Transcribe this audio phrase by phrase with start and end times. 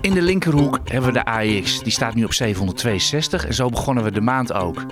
[0.00, 1.82] In de linkerhoek hebben we de AX.
[1.82, 4.86] Die staat nu op 762 en zo begonnen we de maand ook.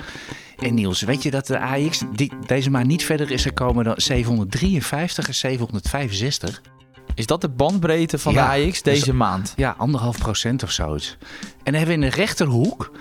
[0.59, 2.03] En Niels, weet je dat de AX
[2.47, 6.63] deze maand niet verder is gekomen dan 753 en 765?
[7.17, 9.53] Is dat de bandbreedte van Ja, de AX deze dus- maand?
[9.57, 11.17] Ja, anderhalf procent of zoiets.
[11.41, 12.93] En dan hebben we in de rechterhoek.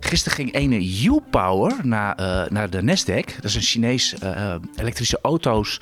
[0.00, 3.34] Gisteren ging ene U-Power naar, eh, naar de Nasdaq.
[3.34, 5.80] Dat is een Chinees eh, elektrische auto's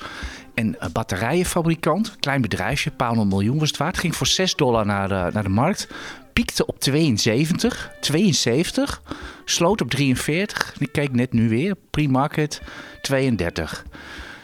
[0.53, 2.15] en eh, batterijenfabrikant.
[2.19, 3.97] Klein bedrijfje, een paar honderd miljoen was het waard.
[3.97, 5.87] Ging voor 6 dollar naar de, naar de markt.
[6.33, 9.01] Piekte op 72, 72.
[9.45, 10.73] Sloot op 43.
[10.77, 11.75] Die keek net nu weer.
[11.89, 12.61] Pre-market
[13.01, 13.85] 32.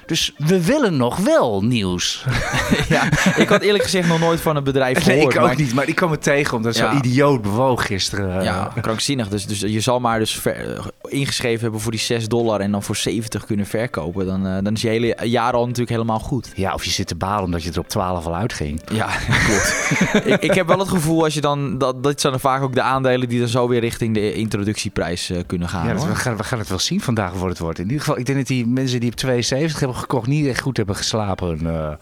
[0.07, 2.25] Dus we willen nog wel nieuws.
[2.89, 3.03] ja,
[3.35, 5.33] ik had eerlijk gezegd nog nooit van een bedrijf Nee, gehoord.
[5.33, 5.73] ik ook maar- niet.
[5.73, 6.91] Maar ik kwam er tegen omdat het Ja.
[6.91, 8.43] zo idioot bewoog gisteren.
[8.43, 9.27] Ja, krankzinnig.
[9.27, 12.71] Dus, dus je zal maar dus ver- eh, ingeschreven hebben voor die 6 dollar en
[12.71, 14.25] dan voor 70 kunnen verkopen.
[14.25, 16.51] Dan, eh, dan is je hele jaar al natuurlijk helemaal goed.
[16.55, 18.81] Ja, of je zit te balen omdat je er op 12 al uitging.
[18.93, 19.07] Ja,
[19.47, 20.25] klopt.
[20.25, 22.73] ik, ik heb wel het gevoel als je dan, dat, dat zijn dan vaak ook
[22.73, 25.87] de aandelen die dan zo weer richting de introductieprijs eh, kunnen gaan.
[25.87, 27.79] Ja, dat- we, gaan, we gaan het wel zien vandaag voor het wordt.
[27.79, 30.61] In ieder geval, ik denk dat die mensen die op 72 hebben gekocht niet echt
[30.61, 31.67] goed hebben geslapen.
[31.67, 31.93] Eh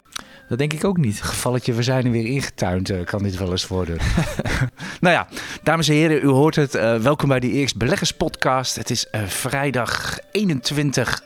[0.50, 1.22] Dat denk ik ook niet.
[1.22, 3.98] gevalletje, we zijn er weer ingetuind, eh, kan dit wel eens worden.
[5.02, 5.28] nou ja,
[5.64, 6.76] dames en heren, u hoort het.
[6.76, 8.76] Eh, welkom bij die Eerst Beleggers podcast.
[8.76, 11.24] Het is vrijdag 21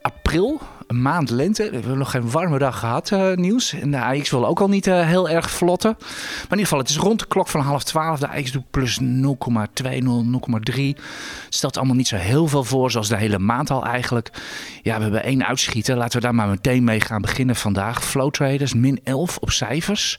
[0.00, 0.60] april,
[0.92, 1.70] maand lente.
[1.70, 3.72] We hebben nog geen warme dag gehad, eh, nieuws.
[3.72, 5.96] En de AX wil ook al niet eh, heel erg vlotten.
[5.98, 6.08] Maar
[6.42, 8.18] in ieder geval, het is rond de klok van half twaalf.
[8.18, 10.96] De AX doet plus 0,20, 0,3.
[11.48, 14.30] Stelt allemaal niet zo heel veel voor, zoals de hele maand al eigenlijk.
[14.82, 15.96] Ja, we hebben één uitschieter.
[15.96, 18.04] Laten we daar maar meteen mee gaan beginnen vandaag.
[18.04, 20.18] Flow Traders, min 11 op cijfers.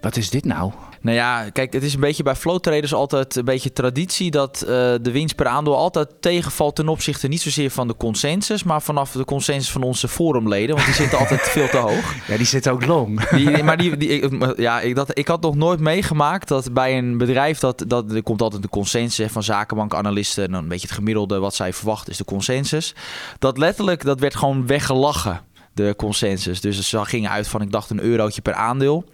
[0.00, 0.72] Wat is dit nou?
[1.02, 4.62] Nou ja, kijk, het is een beetje bij flow traders altijd een beetje traditie dat
[4.62, 4.68] eh,
[5.02, 9.12] de winst per aandeel altijd tegenvalt ten opzichte niet zozeer van de consensus, maar vanaf
[9.12, 12.14] de consensus van onze forumleden, want die zitten altijd veel te hoog.
[12.26, 13.20] Ja, die zit ook long.
[13.36, 16.98] Die, maar die, die, ik- ja, ik, dat, ik had nog nooit meegemaakt dat bij
[16.98, 20.86] een bedrijf dat, dat er komt altijd de consensus van zakenbankanalisten en dan een beetje
[20.86, 22.94] het gemiddelde wat zij verwachten is de consensus.
[23.38, 25.40] Dat letterlijk, dat werd gewoon weggelachen.
[25.74, 26.60] De consensus.
[26.60, 29.04] Dus ze gingen uit van, ik dacht, een eurotje per aandeel.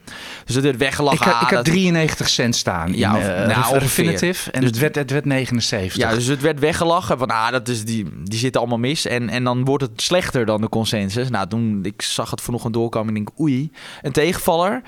[0.44, 1.18] Dus het werd weggelachen.
[1.18, 3.78] Ik, had- Ah, ik had dat- 93 cent staan Ja, in eh, nou.
[3.78, 4.46] Refinitiv.
[4.46, 5.96] En Dus- het, werd, het werd 79.
[5.96, 9.06] Ja, dus het werd weggelachen van, ah, dat is die, die zitten allemaal mis.
[9.06, 11.28] En, en dan wordt het slechter dan de consensus.
[11.30, 13.70] Nou, toen ik zag het vanochtend doorkomen en denk, oei,
[14.02, 14.82] een tegenvaller.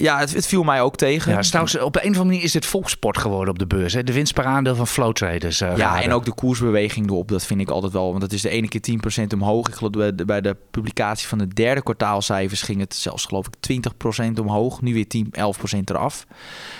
[0.00, 1.32] Ja, het, het viel mij ook tegen.
[1.32, 3.92] Ja, trouwens, op de een of andere manier is dit volkssport geworden op de beurs.
[3.92, 4.02] Hè?
[4.02, 5.60] De winst per aandeel van flow traders.
[5.60, 6.02] eh, Ja, raden.
[6.04, 8.08] en ook de koersbeweging erop, dat vind ik altijd wel.
[8.08, 9.68] Want dat is de ene keer 10% omhoog.
[9.68, 13.46] Ik geloof bij de, bij de publicatie van de derde kwartaalcijfers ging het zelfs geloof
[13.46, 13.82] ik
[14.30, 14.80] 20% omhoog.
[14.80, 15.32] Nu weer 10,
[15.76, 16.26] 11% eraf.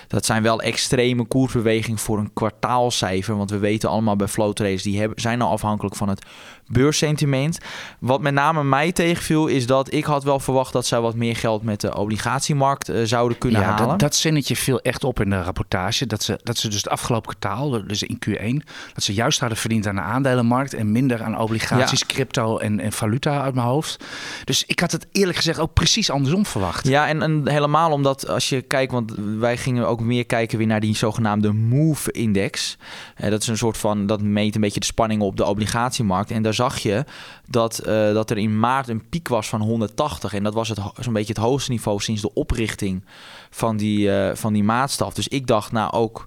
[0.08, 3.36] Dat zijn wel extreme koersbewegingen voor een kwartaalcijfer.
[3.36, 6.24] Want we weten allemaal bij flow traders, die hebben, zijn al afhankelijk van het
[6.66, 7.58] beurssentiment.
[8.00, 11.36] Wat met name mij tegenviel, is dat ik had wel verwacht dat zij wat meer
[11.36, 13.88] geld met de obligatiemarkt eh, zouden kunnen ja, halen.
[13.88, 16.06] dat, dat zinnetje viel echt op in de rapportage.
[16.06, 19.58] Dat ze, dat ze dus het afgelopen kwartaal, dus in Q1, dat ze juist hadden
[19.58, 24.04] verdiend aan de aandelenmarkt en minder aan obligaties, crypto en, en valuta uit mijn hoofd.
[24.44, 26.88] Dus ik had het eerlijk gezegd ook precies andersom verwacht.
[26.88, 30.66] Ja, en, en helemaal omdat als je kijkt, want wij gingen ook meer kijken weer
[30.66, 32.76] naar die zogenaamde MOVE-index.
[33.14, 36.30] Eh, dat is een soort van, dat meet een beetje de spanningen op de obligatiemarkt.
[36.30, 37.04] En daar zag je
[37.50, 40.34] dat, eh, dat er in maart een piek was van 180.
[40.34, 43.04] En dat was het zo'n beetje het hoogste niveau sinds de oprichting
[43.50, 45.14] van die, eh, van die maatstaf.
[45.14, 46.26] Dus ik dacht nou ook...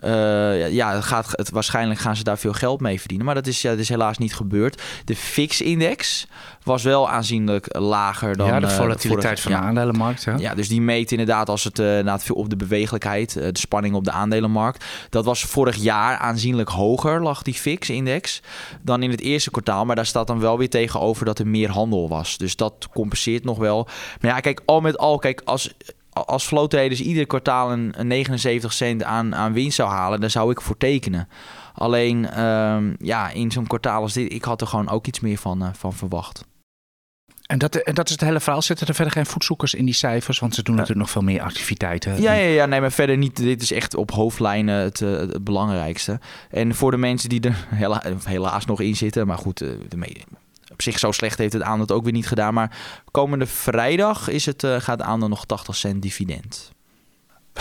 [0.00, 3.26] eh, ja, het gaat, het, waarschijnlijk gaan ze daar veel geld mee verdienen.
[3.26, 4.82] Maar dat is, ja, dat is helaas niet gebeurd.
[5.04, 6.26] De FIX-index
[6.62, 8.46] was wel aanzienlijk lager dan...
[8.46, 9.60] ja, de eh, volatiliteit van ja.
[9.60, 10.22] de aandelenmarkt.
[10.22, 10.36] Ja.
[10.38, 14.04] Ja, dus die meet inderdaad als het inderdaad veel op de bewegelijkheid, de spanning op
[14.04, 14.84] de aandelenmarkt.
[15.10, 18.42] Dat was vorig jaar aanzienlijk hoger, lag die FIX-index,
[18.82, 19.84] dan in het eerste kwartaal.
[19.84, 22.38] Maar daar staat dan wel weer tegenover dat er meer handel was.
[22.38, 23.88] Dus dat compenseert nog wel.
[24.20, 25.74] Maar ja, kijk, al met al, kijk, als,
[26.26, 30.30] als flow traders ieder kwartaal een, een 79 cent aan, aan winst zou halen, dan
[30.30, 31.28] zou ik voor tekenen.
[31.74, 35.38] Alleen, ehm, ja, in zo'n kwartaal als dit, ik had er gewoon ook iets meer
[35.38, 36.44] van, eh, van verwacht.
[37.46, 38.62] En, dat, en dat is het hele verhaal.
[38.62, 40.38] Zitten er verder geen voetzoekers in die cijfers?
[40.38, 42.22] Want ze doen natuurlijk nog veel meer activiteiten.
[42.22, 43.36] Ja, ja, ja, nee, maar verder niet.
[43.36, 46.20] Dit is echt op hoofdlijnen het, eh, het belangrijkste.
[46.50, 49.96] En voor de mensen die er hela- helaas nog in zitten, maar goed, eh, de
[49.96, 50.22] me-
[50.78, 52.54] op zich zo slecht heeft het aandeel ook weer niet gedaan.
[52.54, 52.76] Maar
[53.10, 56.72] komende vrijdag is het, eh, gaat het aandeel nog 80 cent dividend.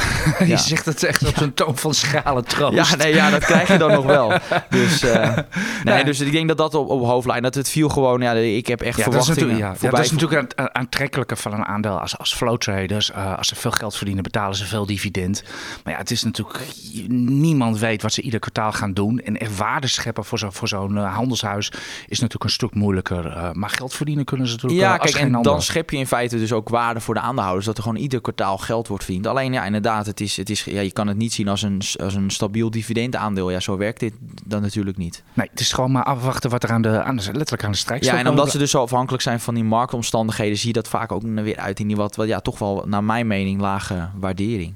[0.46, 2.92] je zegt het echt op zo'n toon van schrale troost.
[2.92, 4.34] Ja, nee, ja, dat krijg je dan nog wel.
[4.70, 5.38] Dus, uh,
[5.84, 8.68] nee, dus ik denk dat dat op, op hoofdlijn, dat het viel gewoon, ja, ik
[8.68, 9.40] heb echt ja, verwachtingen.
[9.40, 12.58] Dat is natuurlijk, ja, dat is natuurlijk een aantrekkelijke van een aandeel als, als flow
[12.58, 13.10] traders.
[13.10, 15.44] Uh, als ze veel geld verdienen, betalen ze veel dividend.
[15.84, 16.60] Maar ja, het is natuurlijk,
[17.08, 19.20] niemand weet wat ze ieder kwartaal gaan doen.
[19.20, 21.72] En echt waarde scheppen voor zo'n voor zo'n uh, handelshuis
[22.08, 23.52] is natuurlijk een stuk moeilijker.
[23.54, 26.52] maar geld verdienen kunnen ze natuurlijk Ja, kijk, en dan schep je in feite dus
[26.52, 27.66] ook waarde voor de aandeelhouders.
[27.66, 29.28] Dat er gewoon ieder kwartaal geld wordt verdiend.
[29.28, 31.82] Alleen ja, inderdaad, het is, het is, ja, je kan het niet zien als een,
[32.00, 33.52] als een stabiel dividendaandeel.
[33.52, 34.14] Ja, zo werkt dit
[34.46, 35.24] dan natuurlijk niet.
[35.34, 37.78] Nee, het is gewoon maar afwachten wat er aan de, aan de letterlijk aan de
[37.78, 40.88] strijk Ja, en omdat ze dus zo afhankelijk zijn van die marktomstandigheden, zie je dat
[40.88, 44.10] vaak ook weer uit in die wat, wat ja, toch wel naar mijn mening lage
[44.20, 44.74] waardering.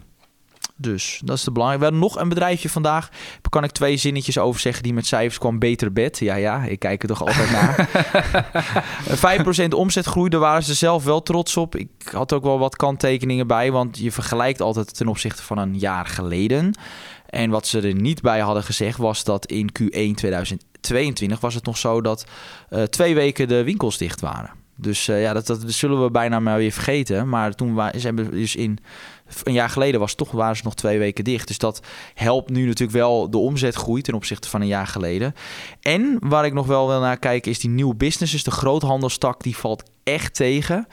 [0.81, 1.83] Dus dat is de belangrijk.
[1.83, 3.09] We hebben nog een bedrijfje vandaag.
[3.09, 5.59] Daar kan ik twee zinnetjes over zeggen die met cijfers kwam.
[5.59, 6.19] Beter bed.
[6.19, 7.89] Ja, ja, ik kijk er toch altijd naar.
[9.65, 11.75] 5% omzetgroei, daar waren ze zelf wel trots op.
[11.75, 15.79] Ik had ook wel wat kanttekeningen bij, want je vergelijkt altijd ten opzichte van een
[15.79, 16.73] jaar geleden.
[17.25, 21.65] En wat ze er niet bij hadden gezegd was dat in Q1 2022 was het
[21.65, 22.25] nog zo dat
[22.69, 24.51] uh, twee weken de winkels dicht waren.
[24.75, 27.29] Dus uh, ja, dat, dat zullen we bijna maar weer vergeten.
[27.29, 28.77] Maar toen waren ze hebben dus in
[29.43, 31.47] een jaar geleden was toch waren ze nog twee weken dicht.
[31.47, 31.81] Dus dat
[32.13, 35.33] helpt nu natuurlijk wel de omzetgroei ten opzichte van een jaar geleden.
[35.81, 38.43] En waar ik nog wel wil naar kijken is die nieuwe businesses.
[38.43, 40.87] De groothandelstak die valt echt tegen.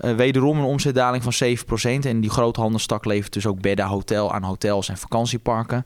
[0.00, 1.56] Uh, wederom een omzetdaling van
[2.02, 2.06] 7%.
[2.06, 5.84] En die groothandelstak levert dus ook bedden hotel aan hotels en vakantieparken.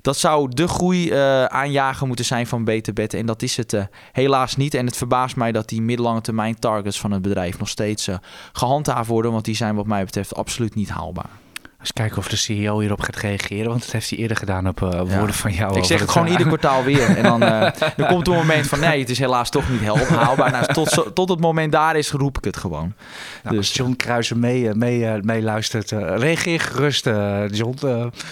[0.00, 3.14] Dat zou de groei uh, aanjager moeten zijn van Beter Bed.
[3.14, 3.82] En dat is het uh,
[4.12, 4.74] helaas niet.
[4.74, 8.08] En het verbaast mij dat die middellange termijn targets van het bedrijf nog steeds
[8.52, 9.32] gehandhaafd worden.
[9.32, 11.45] Want die zijn wat mij betreft absoluut niet haalbaar.
[11.86, 14.80] Eens kijken of de CEO hierop gaat reageren, want dat heeft hij eerder gedaan op
[14.80, 15.76] uh, woorden van jou.
[15.76, 17.16] Ik zeg het gewoon ieder kwartaal weer.
[17.16, 20.50] En dan, uh, dan komt een moment van nee, het is helaas toch niet haalbaar.
[20.50, 22.92] Nou, tot, tot het moment daar is, roep ik het gewoon.
[23.42, 27.04] Nou, dus John Kruijsen mee, mee, mee luistert, uh, reageer gerust,
[27.50, 27.76] John.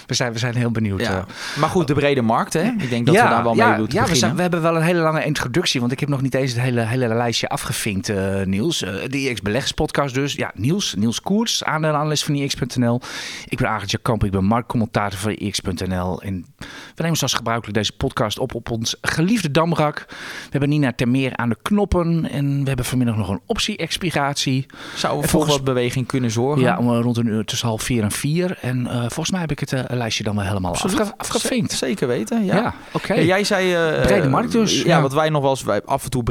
[0.06, 1.00] we, zijn, we zijn heel benieuwd.
[1.00, 1.24] Ja.
[1.58, 2.72] Maar goed, de brede markt, hè?
[2.78, 4.82] Ik denk dat we daar wel mee moeten ja, we, zijn, we, hebben wel een
[4.82, 8.12] hele lange introductie, want ik heb nog niet eens het hele, hele lijstje afgevinkt,
[8.44, 8.78] Niels.
[8.78, 10.32] de IX Beleggerspodcast dus.
[10.32, 13.00] Ja, Niels, Niels Koers, aandelenanalist van IX.nl.
[13.48, 16.22] Ik ben Arend Kamp, ik ben marktcommentator van ix.nl.
[16.22, 16.46] En
[16.94, 20.04] we nemen zoals gebruikelijk deze podcast op op ons geliefde Damrak.
[20.08, 24.66] We hebben Nina Termeer aan de knoppen en we hebben vanmiddag nog een optie-expiratie.
[24.96, 26.62] Zou er volgens wat beweging kunnen zorgen?
[26.62, 28.58] Ja, om, rond een uur tussen half vier en vier.
[28.60, 31.72] En uh, volgens mij heb ik het uh, lijstje dan wel helemaal afge afgevinkt.
[31.72, 32.54] Zeker weten, ja.
[32.54, 33.14] ja Oké.
[33.14, 33.96] jij zei...
[33.96, 34.82] Uh, Brede markt dus.
[34.82, 35.62] Ja, ja, wat wij nog wel eens...
[35.62, 36.22] Wij, af en toe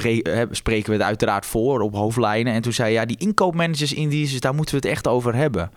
[0.51, 2.53] spreken we het uiteraard voor op hoofdlijnen.
[2.53, 5.71] En toen zei ja, die inkoopmanagers indices, daar moeten we het echt over hebben.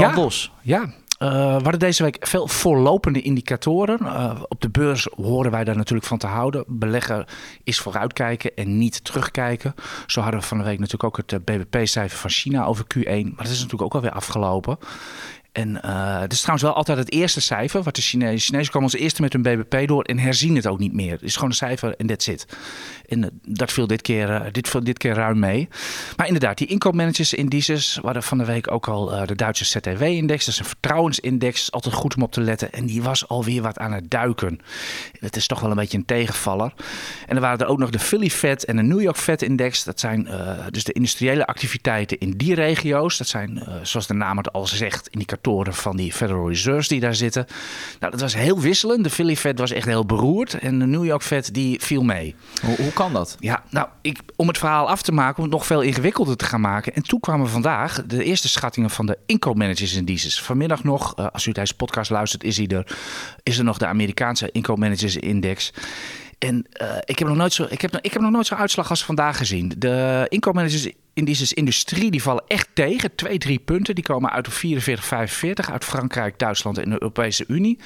[0.00, 0.78] Brand ja.
[0.78, 0.80] Ja,
[1.18, 3.98] uh, we hadden deze week veel voorlopende indicatoren.
[4.02, 6.64] Uh, op de beurs horen wij daar natuurlijk van te houden.
[6.66, 7.26] Beleggen
[7.64, 9.74] is vooruitkijken en niet terugkijken.
[10.06, 13.04] Zo hadden we van de week natuurlijk ook het eh, BBP-cijfer van China over Q1.
[13.04, 14.78] Maar dat is natuurlijk ook alweer afgelopen.
[15.54, 17.82] En uh, het is trouwens wel altijd het eerste cijfer.
[17.82, 20.78] Wat de Chinezen, Chinezen komen als eerste met hun BBP door en herzien het ook
[20.78, 21.12] niet meer.
[21.12, 22.46] Het is gewoon een cijfer en that's it.
[23.08, 25.68] En uh, dat viel dit keer, uh, dit, viel dit keer ruim mee.
[26.16, 30.44] Maar inderdaad, die inkoopmanagers indices waren van de week ook al de Duitse ZTW-index.
[30.44, 31.72] Dat is een vertrouwensindex.
[31.72, 32.72] Altijd goed om op te letten.
[32.72, 34.58] En die was alweer wat aan het duiken.
[35.18, 36.72] Het is toch wel een beetje een tegenvaller.
[37.26, 39.84] En er waren er ook nog de Philly Fed en de New York Fed-index.
[39.84, 40.28] Dat zijn
[40.70, 43.18] dus de industriële activiteiten in die regio's.
[43.18, 47.14] Dat zijn, zoals de naam het al zegt, indicatoren van die Federal Reserves die daar
[47.14, 47.46] zitten.
[48.00, 49.04] Nou, dat was heel wisselend.
[49.04, 52.34] De Philly Fed was echt heel beroerd en de New York Fed die viel mee.
[52.62, 53.36] Hoe, hoe kan dat?
[53.40, 56.44] Ja, nou, ik, om het verhaal af te maken, om het nog veel ingewikkelder te
[56.44, 56.94] gaan maken.
[56.94, 60.42] En toen kwamen vandaag de eerste schattingen van de inkoopmanagers indices.
[60.42, 62.96] Vanmiddag nog, uh, als u deze podcast luistert, is, hij er,
[63.42, 65.72] is er nog de Amerikaanse inkoopmanagers index.
[66.38, 68.90] En uh, ik heb nog nooit zo, ik heb, ik heb nog nooit zo'n uitslag
[68.90, 69.72] als vandaag gezien.
[69.76, 73.14] De inkoopmanagers indices industrie die vallen echt tegen.
[73.14, 73.94] Twee, drie punten.
[73.94, 77.78] Die komen uit op 44, 45 uit Frankrijk, Duitsland en de Europese Unie.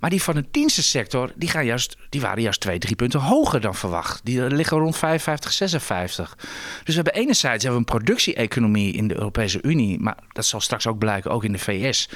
[0.00, 3.60] Maar die van de dienstensector die, gaan juist, die waren juist twee, drie punten hoger
[3.60, 4.20] dan verwacht.
[4.24, 6.36] Die liggen rond 55, 56.
[6.36, 6.46] Dus
[6.84, 9.98] we hebben enerzijds hebben we een productie-economie in de Europese Unie.
[9.98, 12.08] Maar dat zal straks ook blijken, ook in de VS.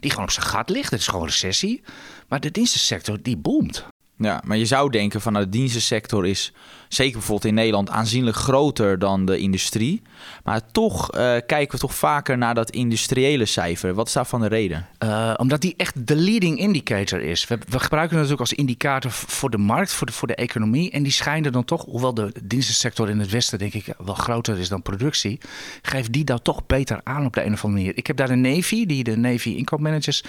[0.00, 0.90] Die gewoon op zijn gat ligt.
[0.90, 1.82] Het is gewoon recessie.
[2.28, 3.86] Maar de dienstensector die boomt.
[4.18, 6.52] Ja, maar je zou denken van nou, de dienstensector is
[6.88, 10.02] zeker bijvoorbeeld in Nederland aanzienlijk groter dan de industrie.
[10.44, 13.94] Maar toch uh, kijken we toch vaker naar dat industriële cijfer.
[13.94, 14.86] Wat is daarvan de reden?
[15.04, 17.46] Uh, omdat die echt de leading indicator is.
[17.46, 20.90] We, gebruiken het natuurlijk als indicator voor de markt, voor de, voor de economie.
[20.90, 24.58] En die schijnen dan toch, hoewel de dienstensector in het Westen denk ik wel groter
[24.58, 25.40] is dan productie,
[25.82, 27.98] geeft die dan toch beter aan op de een of andere manier.
[27.98, 30.24] Ik heb daar de Navy, die de Navy inkoopmanagers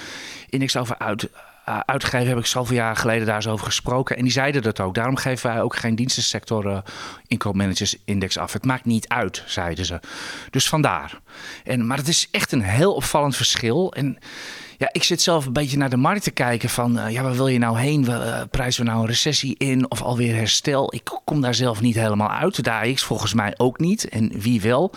[0.50, 1.30] index over uit
[1.70, 4.18] uh, uitgegeven heb ik zoveel jaar geleden daar eens over gesproken.
[4.18, 4.96] En die zeiden dat ook.
[4.96, 6.78] Daarom geven wij ook geen dienstensector uh,
[7.28, 8.54] inkoopmanagers index af.
[8.54, 10.00] Het maakt niet uit, zeiden ze.
[10.50, 11.20] Dus vandaar.
[11.64, 13.94] En, maar het is echt een heel opvallend verschil.
[13.94, 14.18] En
[14.78, 17.36] Ja, ik zit zelf een beetje naar de markt te kijken van, uh, ja, waar
[17.36, 18.04] wil je nou heen?
[18.04, 20.94] Uh, prijzen we nou een recessie in of alweer herstel?
[20.94, 22.64] Ik kom daar zelf niet helemaal uit.
[22.64, 24.10] De AX volgens mij ook niet.
[24.10, 24.94] En wie wel?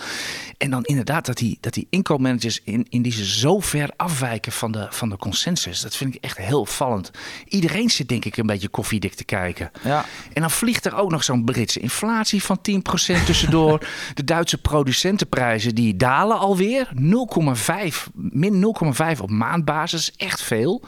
[0.58, 4.52] En dan inderdaad dat die, dat die inkoopmanagers in, in die ze zo ver afwijken
[4.52, 5.80] van de, van de consensus.
[5.80, 7.10] Dat vind ik echt heel vallend.
[7.48, 9.70] Iedereen zit denk ik een beetje koffiedik te kijken.
[9.84, 10.04] Ja.
[10.32, 13.86] En dan vliegt er ook nog zo'n Britse inflatie van 10% tussendoor.
[14.14, 16.88] de Duitse producentenprijzen die dalen alweer.
[16.94, 18.74] 0,5, min
[19.14, 19.30] 0,5 op
[19.68, 20.12] maandbasis.
[20.16, 20.82] Echt veel.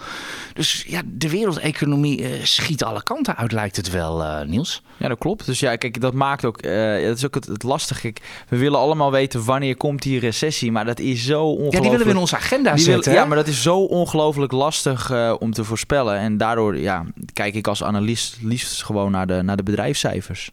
[0.55, 4.83] Dus ja, de wereldeconomie uh, schiet alle kanten uit, lijkt het wel, uh, Niels.
[4.97, 5.47] Ja, dat klopt.
[5.47, 6.65] Dus ja, kijk, dat maakt ook.
[6.65, 8.13] Uh, dat is ook het, het lastige.
[8.49, 10.73] we willen allemaal weten wanneer komt die recessie.
[10.73, 11.75] Maar dat is zo ongelooflijk.
[11.75, 13.13] Ja, die willen we in onze agenda zetten.
[13.13, 16.19] ja, maar dat is zo ongelooflijk lastig om te voorspellen.
[16.19, 20.51] En daardoor ja, kijk ik als analist liefst gewoon naar de, naar de bedrijfscijfers.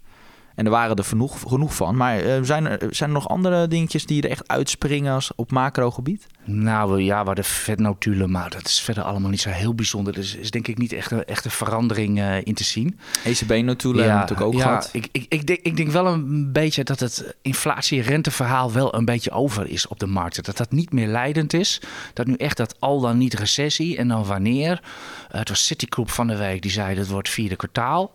[0.58, 1.96] En er waren er genoeg, genoeg van.
[1.96, 5.52] Maar uh, zijn, er, zijn er nog andere dingetjes die er echt uitspringen als op
[5.52, 6.28] macro-gebied?
[6.44, 10.14] Nou ja, waar de vetnotulen, maar dat is verder allemaal niet zo heel bijzonder.
[10.14, 13.00] Dus is denk ik niet echt een, echt een verandering uh, in te zien.
[13.24, 14.90] ECB-notulen ja, natuurlijk ook ja, gehad.
[14.92, 19.32] Ik, ik, ik, denk, ik denk wel een beetje dat het inflatie-renteverhaal wel een beetje
[19.32, 20.44] over is op de markten.
[20.44, 21.82] Dat dat niet meer leidend is.
[22.14, 24.72] Dat nu echt dat al dan niet recessie en dan wanneer.
[24.72, 28.12] Uh, het was Citigroup van de week die zei dat het wordt vierde kwartaal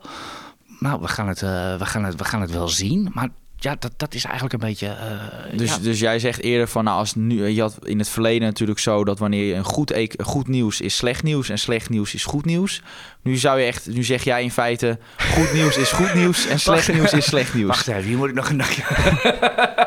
[0.83, 3.11] nou, we gaan het, uh, we gaan het, we gaan het wel zien.
[3.15, 4.87] Maar ja, dat, dat is eigenlijk een beetje.
[4.87, 5.79] Uh, dus, ja.
[5.79, 9.05] dus jij zegt eerder van, nou, als nu, je had in het verleden natuurlijk zo
[9.05, 12.45] dat wanneer je een goed, goed nieuws is slecht nieuws en slecht nieuws is goed
[12.45, 12.83] nieuws.
[13.23, 16.61] Nu zou je echt, nu zeg jij in feite, goed nieuws is goed nieuws en
[16.69, 17.69] slecht nieuws is slecht nieuws.
[17.69, 18.83] Wacht even, hier moet ik nog een dagje.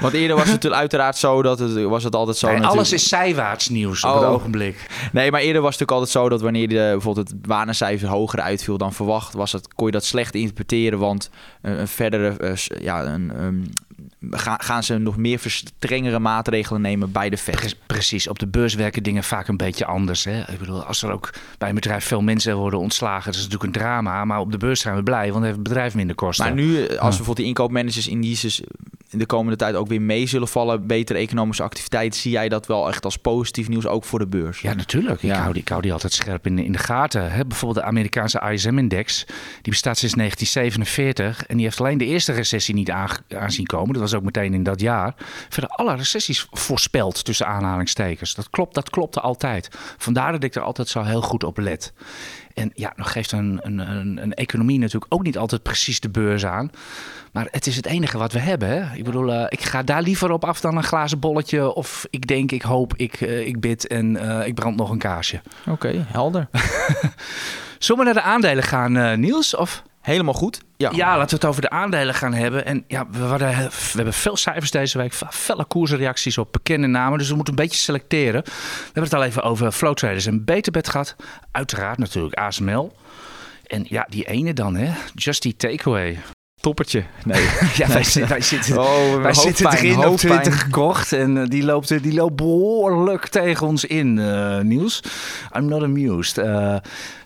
[0.00, 2.52] Want eerder was het uiteraard zo dat het was het altijd zo.
[2.52, 4.20] Nee, alles is zijwaarts nieuws op oh.
[4.20, 4.86] het ogenblik.
[5.12, 8.40] Nee, maar eerder was het natuurlijk altijd zo dat wanneer de, bijvoorbeeld het banencijfer hoger
[8.40, 11.30] uitviel dan verwacht, was het, kon je dat slecht interpreteren, want
[11.62, 13.64] een verdere ja, een, um,
[14.30, 17.76] gaan ze nog meer strengere maatregelen nemen bij de Fed.
[17.86, 20.24] Precies, op de beurs werken dingen vaak een beetje anders.
[20.24, 20.40] Hè?
[20.40, 23.74] Ik bedoel, als er ook bij een bedrijf veel mensen worden ontslagen, dat is natuurlijk
[23.74, 24.24] een drama.
[24.24, 26.46] Maar op de beurs zijn we blij, want dan heeft het bedrijf minder kosten.
[26.46, 26.98] Maar nu, als ja.
[26.98, 28.36] bijvoorbeeld de inkoopmanagers in die
[29.18, 32.88] de komende tijd ook weer mee zullen vallen, betere economische activiteit, zie jij dat wel
[32.88, 34.60] echt als positief nieuws ook voor de beurs?
[34.60, 35.22] Ja, natuurlijk.
[35.22, 37.32] Ik, hou, die, ik hou die altijd scherp in, in de gaten.
[37.32, 37.46] Hè?
[37.46, 39.24] Bijvoorbeeld de Amerikaanse ISM-index,
[39.62, 42.90] die bestaat sinds 1947 en die heeft alleen de eerste recessie niet
[43.28, 43.92] aanzien komen.
[43.92, 45.14] Dat was ook meteen in dat jaar.
[45.48, 48.34] Verder alle recessies voorspeld tussen aanhalingstekens.
[48.34, 49.68] Dat klopt, dat klopte altijd.
[49.96, 51.92] Vandaar dat ik er altijd zo heel goed op let.
[52.56, 56.08] En ja, nog geeft een, een, een, een, economie natuurlijk ook niet altijd precies de
[56.08, 56.70] beurs aan.
[57.32, 58.68] Maar het is het enige wat we hebben.
[58.68, 58.96] Hè?
[58.96, 61.74] Ik bedoel, uh, ik ga daar liever op af dan een glazen bolletje.
[61.74, 64.98] Of ik denk, ik hoop, ik, uh, ik bid en uh, ik brand nog een
[64.98, 65.40] kaarsje.
[65.60, 66.48] Oké, okay, helder.
[67.78, 69.56] Zullen we naar de aandelen gaan, Niels?
[69.56, 69.82] Of?
[70.06, 70.60] Helemaal goed.
[70.76, 70.90] Ja.
[70.94, 72.64] ja, laten we het over de aandelen gaan hebben.
[72.64, 73.44] En ja, we, we
[73.96, 77.18] hebben veel cijfers deze week, felle koersreacties op bekende namen.
[77.18, 78.42] Dus we moeten een beetje selecteren.
[78.44, 81.16] We hebben het al even over Flow Traders en Beterbed gehad.
[81.50, 82.96] Uiteraard natuurlijk ASML.
[83.66, 84.92] En ja, die ene dan, hè?
[85.14, 86.18] Just Takeaway
[86.66, 87.04] toppertje.
[87.24, 87.42] Nee,
[87.80, 91.12] ja, wij, zitten, wij zitten, oh, wij zitten erin op 20 gekocht.
[91.12, 95.02] En uh, die, loopt, die loopt behoorlijk tegen ons in, uh, Niels.
[95.56, 96.38] I'm not amused.
[96.38, 96.76] Uh,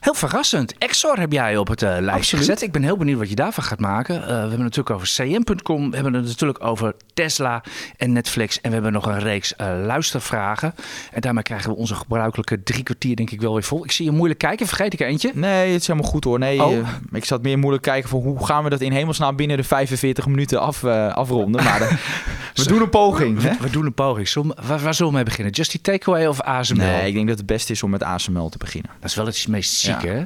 [0.00, 0.74] heel verrassend.
[0.78, 2.44] Exor heb jij op het lijstje Absoluut.
[2.44, 2.62] gezet.
[2.62, 4.14] Ik ben heel benieuwd wat je daarvan gaat maken.
[4.14, 5.90] we hebben het natuurlijk over cm.com.
[5.90, 7.62] We hebben het natuurlijk over Tesla
[7.96, 8.60] en Netflix.
[8.60, 9.54] En we hebben nog een reeks
[9.84, 10.74] luistervragen.
[11.12, 13.84] En daarmee krijgen we onze gebruikelijke drie kwartier denk ik wel weer vol.
[13.84, 14.66] Ik zie je moeilijk kijken.
[14.66, 15.30] Vergeet ik eentje?
[15.34, 16.38] Nee, het is helemaal goed hoor.
[16.38, 16.88] Nee, oh.
[17.12, 20.26] ik zat meer moeilijk kijken voor hoe gaan we dat in hemelsnaam binnen de 45
[20.26, 21.64] minuten af, uh, afronden.
[21.64, 21.92] Maar uh,
[22.54, 23.40] we doen een poging.
[23.40, 24.28] We, we doen een poging.
[24.66, 25.52] Waar, waar, zullen we mee beginnen?
[25.52, 26.76] Just die takeaway of ASML?
[26.76, 28.90] Nee, ik denk dat het beste is om met ASML te beginnen.
[29.00, 30.12] Dat is wel het meest zieke, ja.
[30.12, 30.24] hè?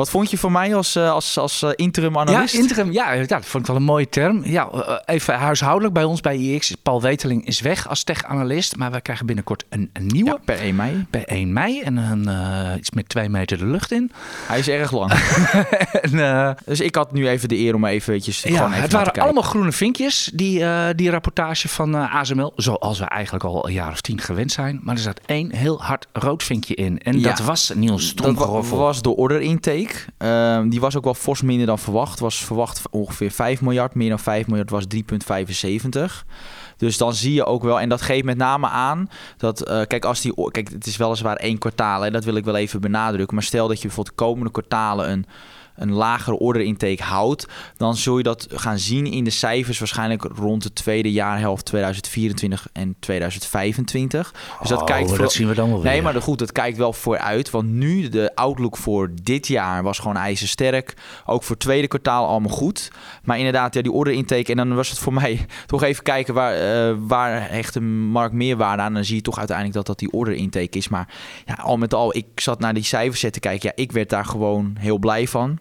[0.00, 2.54] Wat vond je van mij als, eh, als, als eh, interim analist?
[2.54, 4.42] Ja, interim, ja, ja, dat vond ik wel een mooie term.
[4.44, 6.74] Ja, eh, even huishoudelijk bij ons bij IX.
[6.82, 10.30] Paul Weteling is weg als tech-analyst, maar we krijgen binnenkort een, een nieuwe.
[10.30, 11.06] Ja, per 1 mei.
[11.10, 14.12] Per 1 mei en een, uh, iets met twee meter de lucht in.
[14.46, 15.12] Hij is erg lang.
[16.02, 19.22] en, uh, dus ik had nu even de eer om eventjes ja, even het waren
[19.22, 22.52] allemaal groene vinkjes, die, uh, die rapportage van ASML.
[22.56, 24.80] Zoals we eigenlijk al een jaar of tien gewend zijn.
[24.82, 26.98] Maar er zat één heel hard rood vinkje in.
[26.98, 28.76] En ja, dat was Niels Stromgeroffel.
[28.76, 29.89] Dat was de order intake.
[30.18, 32.20] Ehm, die was ook wel fors minder dan verwacht.
[32.20, 33.94] Was verwacht ongeveer 5 miljard.
[33.94, 36.24] Meer dan 5 miljard was 3,75.
[36.76, 40.04] Dus dan zie je ook wel, en dat geeft met name aan dat, uh, kijk,
[40.04, 43.34] als die, kijk, het is weliswaar één kwartaal, en dat wil ik wel even benadrukken.
[43.34, 45.26] Maar stel dat je bijvoorbeeld de komende kwartalen een
[45.80, 47.46] een lagere order intake houdt,
[47.76, 52.68] dan zul je dat gaan zien in de cijfers waarschijnlijk rond de tweede jaarhelft 2024
[52.72, 54.34] en 2025.
[54.60, 55.18] Dus dat oh, kijkt voor...
[55.18, 58.34] dat zien we dan wel Nee, maar goed, dat kijkt wel vooruit, want nu de
[58.34, 60.94] outlook voor dit jaar was gewoon ijzersterk.
[61.26, 62.90] Ook voor het tweede kwartaal allemaal goed.
[63.24, 66.34] Maar inderdaad, ja, die order intake en dan was het voor mij toch even kijken
[66.34, 68.94] waar uh, waar hecht een markt meerwaarde aan?
[68.94, 70.88] Dan zie je toch uiteindelijk dat dat die order intake is.
[70.88, 71.08] Maar
[71.46, 73.68] ja, al met al, ik zat naar die cijfers te kijken.
[73.68, 75.58] Ja, ik werd daar gewoon heel blij van.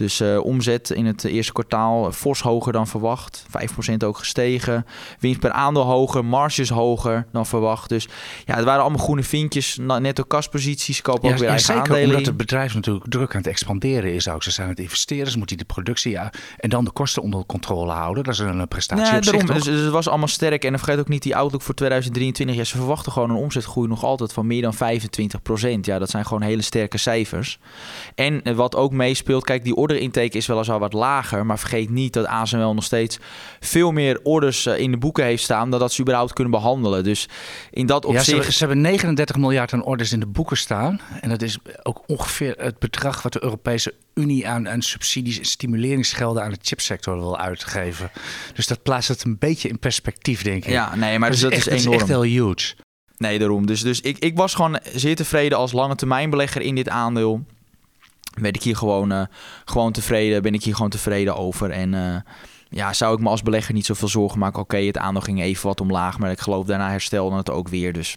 [0.00, 3.44] Dus uh, omzet in het eerste kwartaal fors hoger dan verwacht.
[3.92, 4.86] 5% ook gestegen.
[5.18, 6.24] Winst per aandeel hoger.
[6.24, 7.88] Marges hoger dan verwacht.
[7.88, 8.08] Dus
[8.44, 9.78] ja, het waren allemaal groene vinkjes.
[9.80, 11.02] Netto kasposities.
[11.02, 14.14] Kopen ja, ook weer ja, eigen zeker, omdat het bedrijf natuurlijk druk aan het expanderen
[14.14, 14.42] is ook.
[14.42, 15.30] Ze zijn aan het investeren.
[15.30, 18.24] Ze moeten die productie ja, en dan de kosten onder controle houden.
[18.24, 20.64] Dat is een prestatie ja, daarom, dus, dus, het was allemaal sterk.
[20.64, 22.56] En vergeet ook niet die outlook voor 2023.
[22.56, 24.78] Ja, ze verwachten gewoon een omzetgroei nog altijd van meer dan 25%.
[25.80, 27.58] Ja, dat zijn gewoon hele sterke cijfers.
[28.14, 31.46] En eh, wat ook meespeelt, kijk, die orde intake is weliswaar wat lager.
[31.46, 33.18] Maar vergeet niet dat ASML nog steeds
[33.60, 35.70] veel meer orders eh, in de boeken heeft staan.
[35.70, 37.04] dan dat ze überhaupt kunnen behandelen.
[37.04, 37.28] Dus
[37.70, 38.44] in dat opzicht.
[38.44, 41.00] Ja, ze, hebben 39 miljard aan orders in de boeken staan.
[41.20, 45.44] En dat is ook ongeveer het bedrag wat de Europese Unie aan, aan subsidies en
[45.44, 48.10] stimuleringsgelden aan de chipsector wil uitgeven.
[48.54, 50.70] Dus dat plaatst het een beetje in perspectief, denk ik.
[50.70, 51.94] Ja, nee, maar dus dat, is, echt, enorm.
[51.94, 52.74] is echt heel huge.
[53.16, 53.66] Nee, daarom.
[53.66, 57.44] Dus, dus ik, ik was gewoon zeer tevreden als lange termijn belegger in dit aandeel
[58.40, 59.22] ben ik hier gewoon, uh,
[59.64, 61.70] gewoon tevreden, ben ik hier gewoon tevreden over.
[61.70, 62.16] En uh,
[62.70, 64.62] ja, zou ik me als belegger niet zoveel zorgen maken.
[64.62, 67.92] Oké, het aandeel ging even wat omlaag, maar ik geloof daarna herstelde het ook weer.
[67.92, 68.16] Dus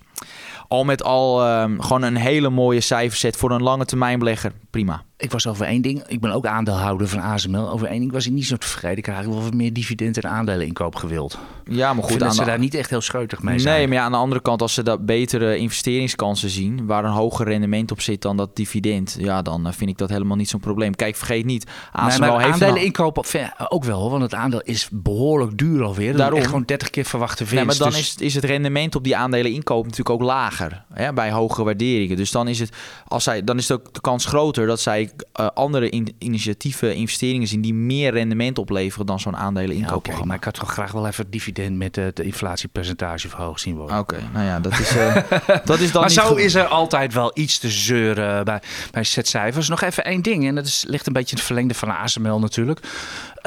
[0.68, 4.52] al met al um, gewoon een hele mooie cijferset voor een lange termijn belegger.
[4.70, 5.04] Prima.
[5.18, 6.04] Ik was over één ding.
[6.08, 7.70] Ik ben ook aandeelhouder van ASML.
[7.70, 8.98] Over één ding was ik niet zo tevreden.
[8.98, 11.38] Ik had eigenlijk wel wat meer dividend en aandeleninkoop gewild.
[11.66, 12.20] Ja, maar goed.
[12.20, 13.78] dat ze daar niet echt heel scheutig mee zijn.
[13.78, 17.12] Nee, maar ja, aan de andere kant, als ze dat betere investeringskansen zien, waar een
[17.12, 20.50] hoger rendement op zit dan dat dividend, ja, dan eh, vind ik dat helemaal niet
[20.50, 20.96] zo'n probleem.
[20.96, 23.26] Kijk, vergeet niet, ASML nee, heeft aandeleninkoop
[23.68, 26.18] ook wel, want het aandeel is behoorlijk duur alweer.
[26.18, 27.54] Daarom echt gewoon 30 keer verwachte winst.
[27.54, 31.14] Nee, maar dan dus- is, is het rendement op die aandeleninkoop natuurlijk ook lager, hè,
[31.14, 32.18] bij hogere waarderingen.
[32.18, 32.72] Dus dan is het,
[33.08, 36.96] als zij, dan is het ook de kans groter dat zij uh, andere in, initiatieven,
[36.96, 40.06] investeringen zien die meer rendement opleveren dan zo'n aandelen inkoop.
[40.06, 43.76] Ja, maar ik had toch graag wel even het dividend met het inflatiepercentage verhoogd zien
[43.76, 44.00] worden.
[44.00, 45.16] Oké, nou ja, dat is, uh,
[45.66, 46.02] dat is dan.
[46.02, 46.40] maar zo goed.
[46.40, 49.70] is er altijd wel iets te zeuren bij, bij cijfers.
[49.70, 52.40] Nog even één ding, en dat is, ligt een beetje in het verlengde van ASML
[52.40, 52.80] natuurlijk.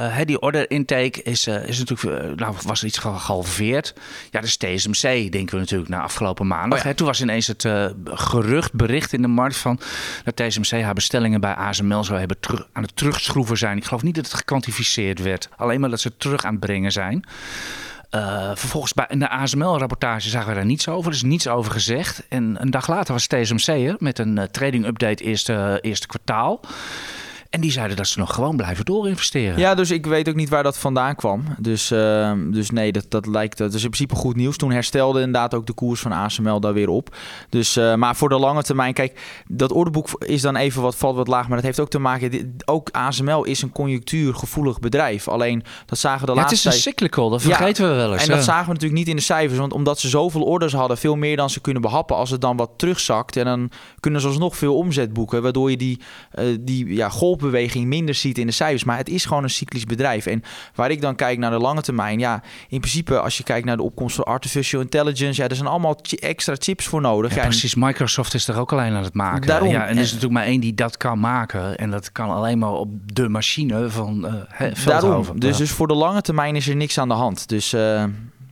[0.00, 3.95] Uh, die order intake is, uh, is natuurlijk, uh, nou was iets gehalveerd.
[4.31, 6.79] Ja, de TSMC denken we natuurlijk na afgelopen maandag.
[6.79, 7.69] Oh hè, toen was ineens het
[8.05, 9.81] gerucht, bericht in de markt van
[10.25, 13.76] dat TSMC haar bestellingen bij ASML zou hebben terug, aan het terugschroeven zijn.
[13.76, 16.61] Ik geloof niet dat het gekwantificeerd werd, alleen maar dat ze het terug aan het
[16.61, 17.25] brengen zijn.
[18.11, 21.11] Uh, vervolgens bij in de ASML-rapportage zagen we daar niets over.
[21.11, 22.23] Er is niets over gezegd.
[22.29, 26.61] En een dag later was TSMC er met een uh, trading update eerste, eerste kwartaal.
[27.50, 29.59] En die zeiden dat ze nog gewoon blijven doorinvesteren.
[29.59, 31.45] Ja, dus ik weet ook niet waar dat vandaan kwam.
[31.59, 33.59] Dus, uh, dus nee, dat, dat lijkt.
[33.59, 34.56] Dat is in principe goed nieuws.
[34.56, 37.17] Toen herstelde inderdaad ook de koers van ASML daar weer op.
[37.49, 41.17] Dus, uh, maar voor de lange termijn, kijk, dat orderboek is dan even wat valt
[41.17, 41.47] wat laag.
[41.47, 42.56] Maar dat heeft ook te maken.
[42.65, 45.28] Ook ASML is een conjunctuurgevoelig bedrijf.
[45.28, 46.56] Alleen dat zagen de ja, laatste.
[46.56, 48.23] Het is een cyclical, dat vergeten we wel eens.
[48.23, 49.59] En dat zagen we natuurlijk niet in de cijfers.
[49.59, 52.17] Want omdat ze zoveel orders hadden, veel meer dan ze kunnen behappen.
[52.17, 53.37] Als het dan wat terugzakt.
[53.37, 55.43] En dan kunnen ze alsnog veel omzet boeken.
[55.43, 56.00] Waardoor je die,
[56.39, 58.85] uh, die ja, golf beweging minder ziet in de cijfers.
[58.85, 60.27] Maar het is gewoon een cyclisch bedrijf.
[60.27, 60.43] En
[60.75, 63.77] waar ik dan kijk naar de lange termijn, ja, in principe als je kijkt naar
[63.77, 67.35] de opkomst van artificial intelligence, ja, er zijn allemaal extra chips voor nodig.
[67.35, 69.47] Ja, precies, Microsoft is er ook alleen aan het maken.
[69.47, 71.77] Daarom, ja, en er is natuurlijk maar één die dat kan maken.
[71.77, 74.27] En dat kan alleen maar op de machine van
[74.61, 77.49] uh, Daarom, dus, dus voor de lange termijn is er niks aan de hand.
[77.49, 78.05] Dus, uh,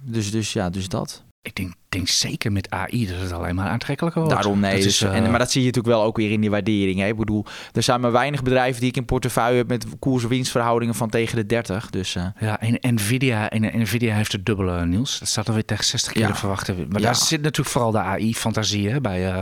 [0.03, 1.23] dus, dus ja, dus dat.
[1.43, 4.37] Ik denk denk zeker met AI dat het alleen maar aantrekkelijker wordt.
[4.37, 4.83] Daarom nee.
[4.83, 6.99] Dus, en, eh, maar dat zie je natuurlijk wel ook weer in die waardering.
[6.99, 7.07] Hè.
[7.07, 11.11] Ik bedoel, er zijn maar weinig bedrijven die ik in portefeuille heb met koers-winstverhoudingen van
[11.11, 11.91] tegen de 30.
[11.91, 12.27] Dus, uh...
[12.41, 15.19] Ja, en Nvidia, en Nvidia heeft het dubbele, nieuws.
[15.19, 16.35] Dat staat alweer tegen 60 keer ja.
[16.35, 16.77] verwachten.
[16.77, 17.07] Maar ja.
[17.07, 19.39] daar zit natuurlijk vooral de AI-fantasie bij, uh,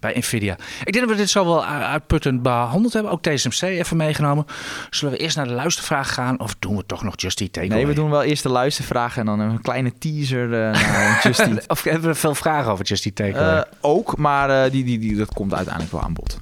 [0.00, 0.56] bij Nvidia.
[0.84, 3.12] Ik denk dat we dit zo wel uitputtend behandeld hebben.
[3.12, 4.44] Ook TSMC even meegenomen.
[4.90, 6.40] Zullen we eerst naar de luistervraag gaan?
[6.40, 9.26] Of doen we toch nog Just Eat Nee, we doen wel eerst de luistervraag en
[9.26, 11.68] dan een kleine teaser naar Just Eat.
[11.68, 15.16] of hebben we veel vragen over Just Eat Uh, ook, maar uh, die, die, die,
[15.16, 16.38] dat komt uiteindelijk wel aan bod.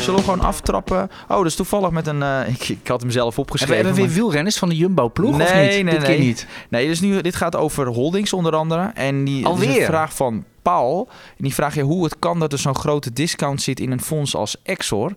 [0.00, 1.10] Zullen we gewoon aftrappen?
[1.28, 2.20] Oh, dus toevallig met een...
[2.20, 3.76] Uh, ik, ik, had hem zelf opgeschreven.
[3.76, 5.84] Hebben we weer wielrenners van de Jumbo-ploeg nee, of niet?
[5.84, 6.18] Nee, dit nee.
[6.18, 6.46] niet.
[6.68, 8.90] Nee, dus nu, dit gaat over holdings onder andere.
[8.94, 9.80] En die Alweer?
[9.80, 11.08] een vraag van Paul.
[11.10, 14.00] En die vraagt je hoe het kan dat er zo'n grote discount zit in een
[14.00, 15.14] fonds als Exor.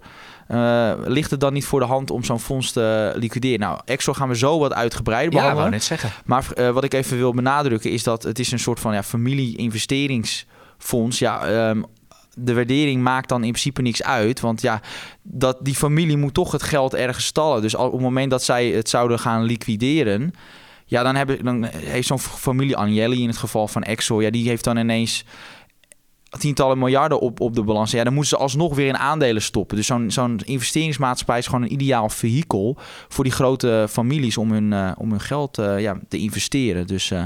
[0.51, 3.59] Uh, ligt het dan niet voor de hand om zo'n fonds te liquideren?
[3.59, 5.63] Nou, Exor gaan we zo wat uitgebreider behandelen.
[5.63, 6.11] Ja, wou net zeggen.
[6.25, 9.03] Maar uh, wat ik even wil benadrukken is dat het is een soort van ja,
[9.03, 11.19] familie-investeringsfonds.
[11.19, 11.85] Ja, um,
[12.33, 14.39] de waardering maakt dan in principe niks uit.
[14.39, 14.81] Want ja,
[15.21, 17.61] dat, die familie moet toch het geld ergens stallen.
[17.61, 20.33] Dus op het moment dat zij het zouden gaan liquideren...
[20.85, 24.21] Ja, dan, hebben, dan heeft zo'n familie Agnelli in het geval van Exor...
[24.21, 25.25] Ja, die heeft dan ineens
[26.37, 27.91] tientallen miljarden op, op de balans.
[27.91, 29.77] Ja, dan moeten ze alsnog weer in aandelen stoppen.
[29.77, 34.71] Dus zo'n zo'n investeringsmaatschappij is gewoon een ideaal vehikel voor die grote families om hun,
[34.71, 36.87] uh, om hun geld uh, ja, te investeren.
[36.87, 37.23] Dus, uh,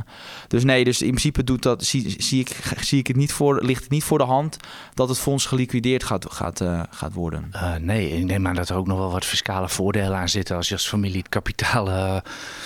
[0.47, 3.63] dus nee, dus in principe doet dat, zie, zie, ik, zie ik het niet voor,
[3.63, 4.57] ligt het niet voor de hand
[4.93, 7.51] dat het fonds geliquideerd gaat, gaat, gaat worden.
[7.81, 10.67] nee, ik neem aan dat er ook nog wel wat fiscale voordelen aan zitten als
[10.67, 11.85] je als familie het kapitaal.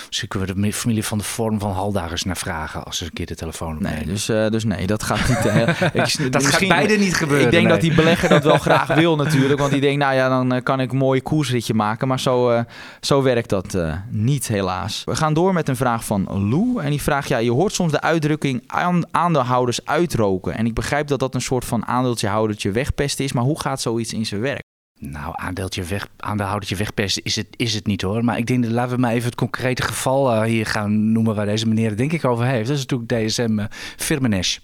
[0.08, 3.12] dus kunnen we de familie van de vorm van haldagers naar vragen als ze een
[3.12, 5.44] keer de telefoon Nee, dus, dus nee, dat gaat niet.
[6.02, 7.46] ik, dat gaat beide niet gebeuren.
[7.46, 9.60] Ik denk dat die belegger dat wel graag wil natuurlijk.
[9.60, 12.08] Want die denkt, nou ja, dan eh, kan ik een mooi koersritje maken.
[12.08, 12.60] Maar zo, uh,
[13.00, 15.02] zo werkt dat uh, niet helaas.
[15.04, 16.82] We gaan door met een vraag van Lou.
[16.82, 18.62] En die vraagt, ja, je hoort soms de uitdrukking
[19.10, 20.54] aandeelhouders uitroken.
[20.54, 23.32] En ik begrijp dat dat een soort van aandeeltje wegpesten is.
[23.32, 24.62] Maar hoe gaat zoiets in zijn werk?
[25.00, 28.24] Nou, aandeeltje weg, aandeelhoudertje wegpesten is het, is het niet hoor.
[28.24, 31.46] Maar ik denk dat laten we maar even het concrete geval hier gaan noemen waar
[31.46, 32.68] deze meneer het denk ik over heeft.
[32.68, 33.64] Dat is natuurlijk DSM uh,
[33.96, 34.58] Firmenesh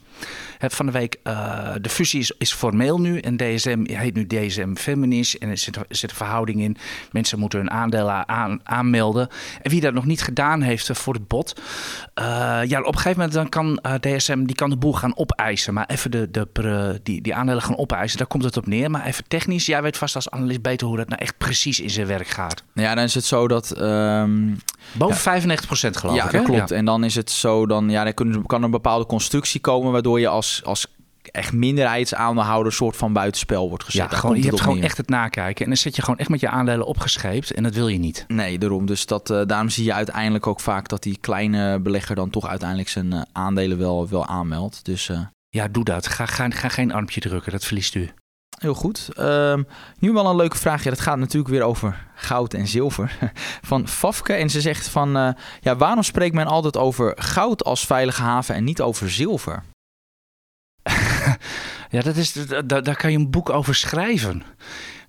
[0.72, 3.18] van de week, uh, de fusie is, is, formeel nu.
[3.18, 5.38] En DSM heet nu DSM Feminis.
[5.38, 6.76] En er zit, er zit een verhouding in.
[7.12, 9.28] Mensen moeten hun aandelen aan, aanmelden.
[9.62, 11.60] En wie dat nog niet gedaan heeft eh, voor het bod.
[12.14, 12.24] Uh,
[12.66, 15.74] ja, op een gegeven moment dan kan DSM die kan de boel gaan opeisen.
[15.74, 18.18] Maar even de, de, die, die aandelen gaan opeisen.
[18.18, 18.90] Daar komt het op neer.
[18.90, 19.66] Maar even technisch.
[19.66, 22.62] Jij weet vast als analist beter hoe dat nou echt precies in zijn werk gaat.
[22.74, 23.80] Ja, dan is het zo dat...
[23.80, 24.58] Um,
[24.92, 26.32] Boven ja, 95% geloof ja, ik.
[26.32, 26.70] Ja, dat klopt.
[26.70, 30.20] En dan is het zo, dan ja, er kan, kan een bepaalde constructie komen waardoor
[30.20, 30.86] je als als,
[31.30, 34.10] echt minderheidsaandeelhouder soort van buitenspel wordt gezet.
[34.10, 35.64] Ja, gewoon, je hebt gewoon echt het nakijken.
[35.64, 37.50] En dan zit je gewoon echt met je aandelen opgescheept.
[37.50, 38.24] En dat wil je niet.
[38.28, 38.86] Nee, daarom.
[38.86, 42.46] Dus dat, uh, daarom zie je uiteindelijk ook vaak dat die kleine belegger dan toch
[42.46, 44.84] uiteindelijk zijn uh, aandelen wel, wel aanmeldt.
[44.84, 45.20] Dus, uh...
[45.48, 46.06] Ja, doe dat.
[46.06, 47.52] Ga, ga, ga geen armpje drukken.
[47.52, 48.10] Dat verliest u.
[48.58, 49.08] Heel goed.
[49.18, 49.58] Uh,
[49.98, 50.84] nu wel een leuke vraag.
[50.84, 53.18] Ja, dat gaat natuurlijk weer over goud en zilver.
[53.62, 54.32] Van Fafke.
[54.32, 55.36] En ze zegt van...
[55.60, 59.62] Ja, waarom spreekt men altijd over goud als veilige haven en niet over zilver?
[61.94, 64.42] Ja, dat is, daar, daar kan je een boek over schrijven.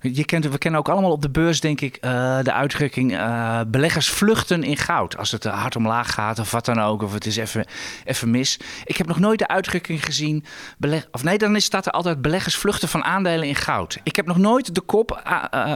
[0.00, 3.60] Je kent, we kennen ook allemaal op de beurs, denk ik, uh, de uitdrukking: uh,
[3.66, 5.16] beleggers vluchten in goud.
[5.16, 7.66] Als het hard omlaag gaat of wat dan ook, of het is even,
[8.04, 8.60] even mis.
[8.84, 10.44] Ik heb nog nooit de uitdrukking gezien.
[10.78, 13.98] Beleg, of nee, dan staat er altijd beleggers vluchten van aandelen in goud.
[14.02, 15.22] Ik heb nog nooit de kop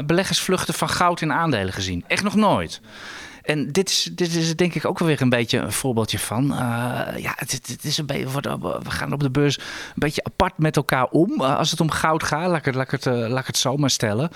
[0.07, 2.05] beleggers vluchten van goud in aandelen gezien.
[2.07, 2.81] Echt nog nooit.
[3.43, 6.45] En dit is, dit is denk ik ook wel weer een beetje een voorbeeldje van.
[6.45, 6.59] Uh,
[7.17, 8.27] ja, het, het, is een beetje,
[8.83, 11.33] we gaan op de beurs een beetje apart met elkaar om.
[11.41, 13.47] Uh, als het om goud gaat, laat ik het, laat ik het, uh, laat ik
[13.47, 14.31] het zo maar stellen.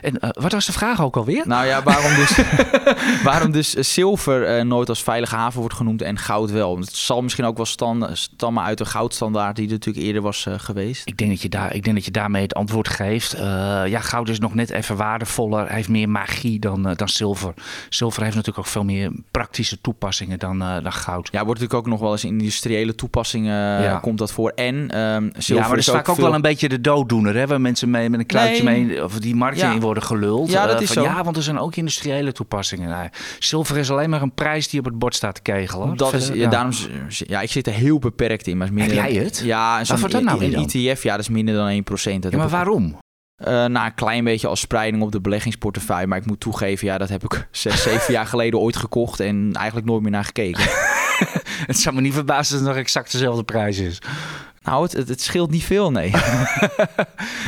[0.00, 1.46] En wat was de vraag ook alweer?
[1.46, 2.40] Nou ja, waarom dus,
[3.22, 6.78] waarom dus zilver nooit als veilige haven wordt genoemd en goud wel?
[6.78, 10.46] Het zal misschien ook wel stand, stammen uit de goudstandaard die er natuurlijk eerder was
[10.56, 11.06] geweest.
[11.08, 13.36] Ik denk, dat je daar, ik denk dat je daarmee het antwoord geeft.
[13.86, 15.66] ja, goud is nog net even waardevoller.
[15.66, 17.54] Hij heeft meer magie dan, dan zilver.
[17.88, 21.28] Zilver heeft natuurlijk ook veel meer praktische toepassingen dan, uh, dan goud.
[21.32, 23.98] Ja, wordt natuurlijk ook nog wel eens industriële toepassingen uh, ja.
[23.98, 24.52] komt dat voor.
[24.54, 26.24] En um, zilver ja, maar is, is vaak ook, veel...
[26.24, 27.46] wel een beetje de dooddoener, hè?
[27.46, 28.84] Waar mensen mee met een kluitje nee.
[28.84, 29.72] mee of die markt ja.
[29.72, 30.50] in worden geluld.
[30.50, 31.08] Ja, dat is van, zo.
[31.08, 32.88] Ja, want er zijn ook industriële toepassingen.
[32.88, 35.96] Nou, zilver is alleen maar een prijs die op het bord staat te kegelen.
[35.96, 36.72] Dat is, ja, daarom,
[37.08, 38.56] ja, ik zit er heel beperkt in.
[38.56, 39.42] Maar is minder Heb jij het?
[39.44, 42.18] Ja, en zo'n dat nou een ETF, ja, dat is minder dan 1%.
[42.18, 42.96] Dat ja, maar waarom?
[43.48, 46.06] Uh, een klein beetje als spreiding op de beleggingsportefeuille.
[46.06, 49.50] Maar ik moet toegeven, ja, dat heb ik zes, zeven jaar geleden ooit gekocht en
[49.52, 50.64] eigenlijk nooit meer naar gekeken.
[51.70, 53.98] het zou me niet verbazen dat het nog exact dezelfde prijs is.
[54.70, 56.10] Nou, het, het, scheelt niet veel, nee.
[56.10, 56.20] nee,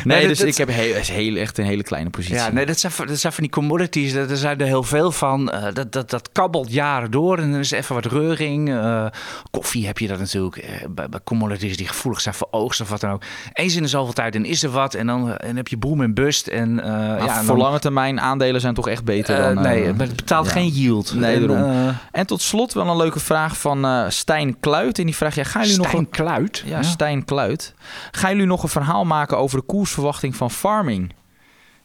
[0.05, 2.35] nee, dus dat, ik heb heel, heel, echt een hele kleine positie.
[2.37, 5.55] Ja, nee, dat zijn, dat zijn van die commodities, er zijn er heel veel van.
[5.55, 8.69] Uh, dat, dat, dat kabbelt jaren door en er is even wat reuring.
[8.69, 9.07] Uh,
[9.51, 12.89] koffie heb je dat natuurlijk uh, bij, bij, commodities die gevoelig zijn voor oogst of
[12.89, 13.23] wat dan ook.
[13.53, 16.03] Eens in de zoveel tijd en is er wat en dan, en heb je boom
[16.03, 16.47] en bust.
[16.47, 19.63] En, ja, en voor dan, lange termijn aandelen zijn toch echt beter dan...
[19.63, 20.53] nee, het betaalt ja.
[20.53, 21.15] geen yield.
[21.15, 21.95] Nee, en, daarom.
[22.13, 24.99] en tot slot wel een leuke vraag van Stijn Kluit.
[24.99, 26.01] En die vraagt, ja, gaan jullie Stijn nog...
[26.03, 26.63] een Kluit?
[26.67, 27.75] Ja, Stijn Kluit.
[28.11, 31.13] Gaan jullie nog een verhaal maken over de koersverwachting van farming?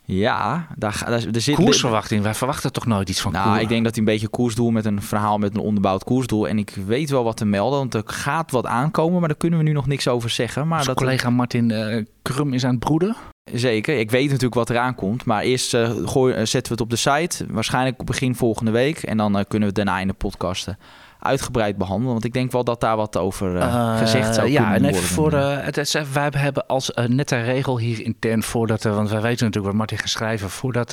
[0.09, 1.55] Ja, daar, daar, er zit...
[1.55, 2.23] Koersverwachting?
[2.23, 4.85] Wij verwachten toch nooit iets van nou, ik denk dat hij een beetje koersdoel met
[4.85, 6.47] een verhaal met een onderbouwd koersdoel.
[6.47, 9.59] En ik weet wel wat te melden, want er gaat wat aankomen, maar daar kunnen
[9.59, 10.67] we nu nog niks over zeggen.
[10.67, 13.15] Maar dat collega Martin uh, Krum is aan het broeden?
[13.53, 15.25] Zeker, ik weet natuurlijk wat eraan komt.
[15.25, 19.03] Maar eerst uh, gooi, uh, zetten we het op de site, waarschijnlijk begin volgende week.
[19.03, 20.77] En dan kunnen we het daarna in de podcasten
[21.19, 22.11] uitgebreid behandelen.
[22.11, 25.15] Want ik denk wel dat daar wat over uh, gezegd zou ja, kunnen en even
[25.15, 25.41] worden.
[25.41, 29.65] Voor, uh, het, wij hebben als nette regel hier intern voordat, want wij weten natuurlijk
[29.65, 30.91] wat Martin gaat schrijven, voordat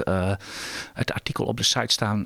[0.94, 2.24] het artikel op de site staan,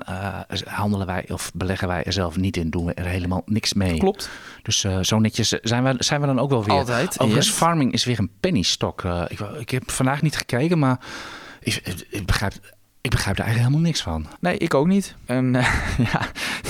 [0.65, 3.99] handelen wij of beleggen wij er zelf niet in, doen we er helemaal niks mee.
[3.99, 4.31] Klopt.
[4.63, 6.75] Dus zo netjes zijn we, zijn we dan ook wel weer.
[6.75, 7.21] Altijd.
[7.21, 7.57] Overigens, yes.
[7.57, 9.03] farming is weer een penny stock.
[9.29, 10.99] Ik, ik heb vandaag niet gekeken, maar
[11.61, 12.55] ik, ik begrijp
[13.09, 14.27] Ik begrijp daar eigenlijk helemaal niks van.
[14.41, 15.15] Nee, ik ook niet.
[15.27, 15.69] En uh,
[16.13, 16.21] ja,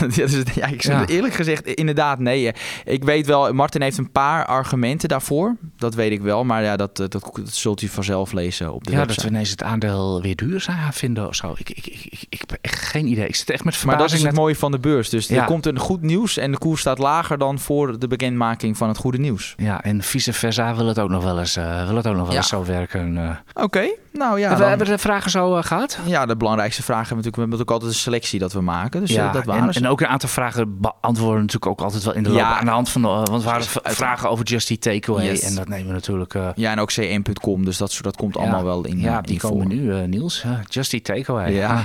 [0.24, 1.06] is, ja, ik zeg ja.
[1.06, 2.52] eerlijk gezegd inderdaad nee.
[2.84, 5.56] Ik weet wel, Martin heeft een paar argumenten daarvoor.
[5.76, 8.90] Dat weet ik wel, maar ja, dat, dat, dat zult u vanzelf lezen op de
[8.90, 9.20] ja, website.
[9.20, 11.54] dat we ineens het aandeel weer duur zijn vinden of zo.
[11.56, 13.26] Ik, ik, ik, ik, ik heb echt geen idee.
[13.26, 13.86] Ik zit echt met verbazing.
[13.86, 14.40] Maar dat is het net...
[14.40, 15.08] mooie van de beurs.
[15.08, 15.40] Dus ja.
[15.40, 18.88] er komt een goed nieuws en de koers staat lager dan voor de bekendmaking van
[18.88, 19.54] het goede nieuws.
[19.56, 22.26] Ja, en vice versa wil het ook nog wel eens, uh, wil het ook nog
[22.26, 23.16] wel eens zo werken.
[23.16, 23.30] Uh.
[23.52, 23.98] Oké, okay.
[24.18, 24.50] Nou ja.
[24.50, 24.68] We dan...
[24.68, 25.98] hebben de vragen zo uh, gehad?
[26.04, 28.60] Ja, de belangrijkste vragen hebben we natuurlijk, we hebben ook altijd een selectie dat we
[28.60, 29.00] maken.
[29.00, 32.14] Dus ja, dat waren en, en, ook een aantal vragen beantwoorden natuurlijk ook altijd wel
[32.14, 32.38] in de loop.
[32.38, 35.42] Ja, aan de hand van, de, want we waren vragen over Just Eat Takeaway yes.
[35.42, 36.32] en dat nemen we natuurlijk...
[36.54, 39.66] ja, en ook cm.com, dus dat, dat komt allemaal wel in Ja, die in komen
[39.66, 39.74] voor.
[39.74, 40.44] nu, Niels.
[40.68, 41.52] Just Eat Takeaway.
[41.52, 41.84] Ja.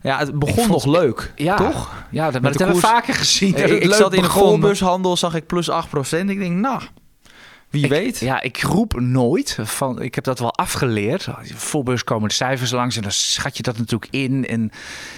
[0.00, 1.92] Ja, het begon nog leuk, ja, toch?
[2.10, 3.56] Ja, dat, maar dat hebben we vaker gezien.
[3.56, 5.74] Ik, ik zat in de zag ik plus 8%.
[6.10, 6.82] Ik denk, nou,
[7.70, 8.18] wie ik, weet.
[8.18, 9.58] Ja, ik roep nooit.
[9.62, 11.28] Van, ik heb dat wel afgeleerd.
[11.54, 14.46] Voorbeurs komen de cijfers langs en dan schat je dat natuurlijk in.
[14.46, 14.70] En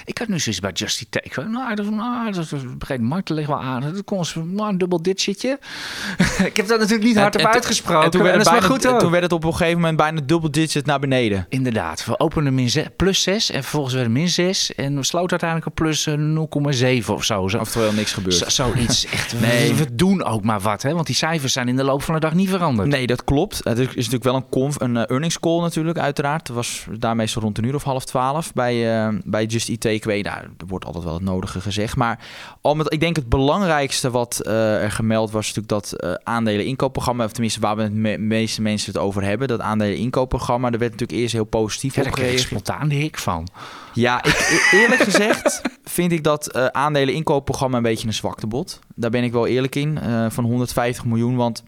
[0.04, 1.42] ik had nu zoiets bij Justy Take.
[1.42, 3.80] Nou, dat, nou, dat begreep ligt wel aan.
[3.80, 5.58] Dat kon nou, een dubbel digitje.
[6.50, 8.04] ik heb dat natuurlijk niet hardop uitgesproken.
[8.04, 8.98] En toen werd, en het bijna, goed ook.
[8.98, 11.46] toen werd het op een gegeven moment bijna dubbel digit naar beneden.
[11.48, 12.04] Inderdaad.
[12.04, 14.74] We openden min 6, plus 6 en vervolgens werd het min 6.
[14.74, 17.42] En we sloten uiteindelijk op plus 0,7 of zo.
[17.42, 18.44] Oftewel niks gebeurd.
[18.46, 19.06] Zoiets.
[19.12, 19.68] Echt, nee.
[19.68, 20.82] we, we doen ook maar wat.
[20.82, 20.94] Hè?
[20.94, 22.88] Want die cijfers zijn in de loop van de dag niet veranderd.
[22.88, 23.60] Nee, dat klopt.
[23.64, 26.46] Het is natuurlijk wel een, conf, een uh, earnings call natuurlijk, uiteraard.
[26.46, 29.80] Het was daar meestal rond een uur of half twaalf bij, uh, bij Just IT
[29.80, 30.22] TQW.
[30.22, 31.96] Daar wordt altijd wel het nodige gezegd.
[31.96, 32.18] Maar
[32.60, 37.24] al met, ik denk het belangrijkste wat uh, er gemeld was natuurlijk dat aandelen inkoopprogramma,
[37.24, 40.78] of tenminste waar we het me meeste mensen het over hebben, dat aandelen inkoopprogramma, daar
[40.78, 42.40] werd natuurlijk eerst heel positief ja, op gereageerd.
[42.40, 43.48] spontaan de hik van.
[43.94, 48.78] Ja, ik, eerlijk gezegd vind ik dat uh, aandelen inkoopprogramma een beetje een zwaktebod.
[48.94, 49.98] Daar ben ik wel eerlijk in.
[50.02, 51.62] Uh, van 150 miljoen, want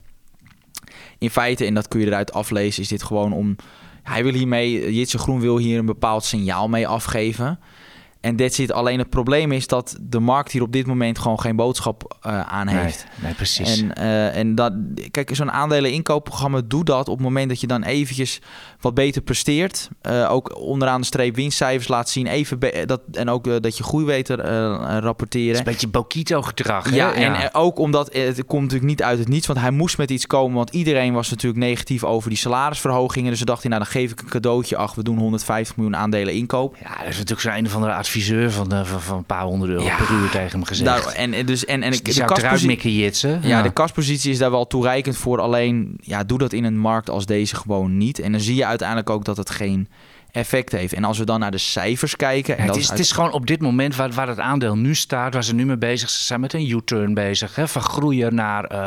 [1.22, 3.56] in feite, en dat kun je eruit aflezen, is dit gewoon om...
[4.02, 7.58] Hij wil hiermee, Jitse Groen wil hier een bepaald signaal mee afgeven.
[8.22, 8.72] En dat zit.
[8.72, 12.40] Alleen het probleem is dat de markt hier op dit moment gewoon geen boodschap uh,
[12.40, 13.04] aan heeft.
[13.10, 13.80] Nee, nee precies.
[13.80, 14.72] En, uh, en dat,
[15.10, 18.40] kijk, zo'n aandelen inkoopprogramma doet dat op het moment dat je dan eventjes
[18.80, 19.88] wat beter presteert.
[20.02, 22.26] Uh, ook onderaan de streep winstcijfers laat zien.
[22.26, 25.52] Even dat, en ook dat je groei weet rapporteren.
[25.52, 26.94] Is een beetje Bokito gedrag.
[26.94, 29.46] Ja, ja, en ook omdat het komt natuurlijk niet uit het niets.
[29.46, 30.56] Want hij moest met iets komen.
[30.56, 33.30] Want iedereen was natuurlijk negatief over die salarisverhogingen.
[33.30, 34.76] Dus ze dacht hij, nou dan geef ik een cadeautje.
[34.76, 36.76] Ach, we doen 150 miljoen aandelen inkoop.
[36.82, 39.42] Ja, dat is natuurlijk zo'n een of andere adviseur van, de, van, van, een paar
[39.42, 41.02] honderd euro ja, per uur tegen hem gezegd.
[41.02, 43.30] Nou, en, dus, en, en dus de kaspositie, jitsen.
[43.42, 45.40] Ja, ja, de kaspositie is daar wel toereikend voor.
[45.40, 48.18] Alleen, ja, doe dat in een markt als deze gewoon niet.
[48.18, 49.88] En dan zie je uiteindelijk ook dat het geen
[50.32, 50.92] effect heeft.
[50.92, 52.56] En als we dan naar de cijfers kijken...
[52.56, 52.98] En ja, dat het, is, uit...
[52.98, 55.32] het is gewoon op dit moment waar, waar het aandeel nu staat...
[55.32, 57.54] waar ze nu mee bezig zijn, ze zijn met een U-turn bezig.
[57.54, 58.78] Hè, van groeien naar uh,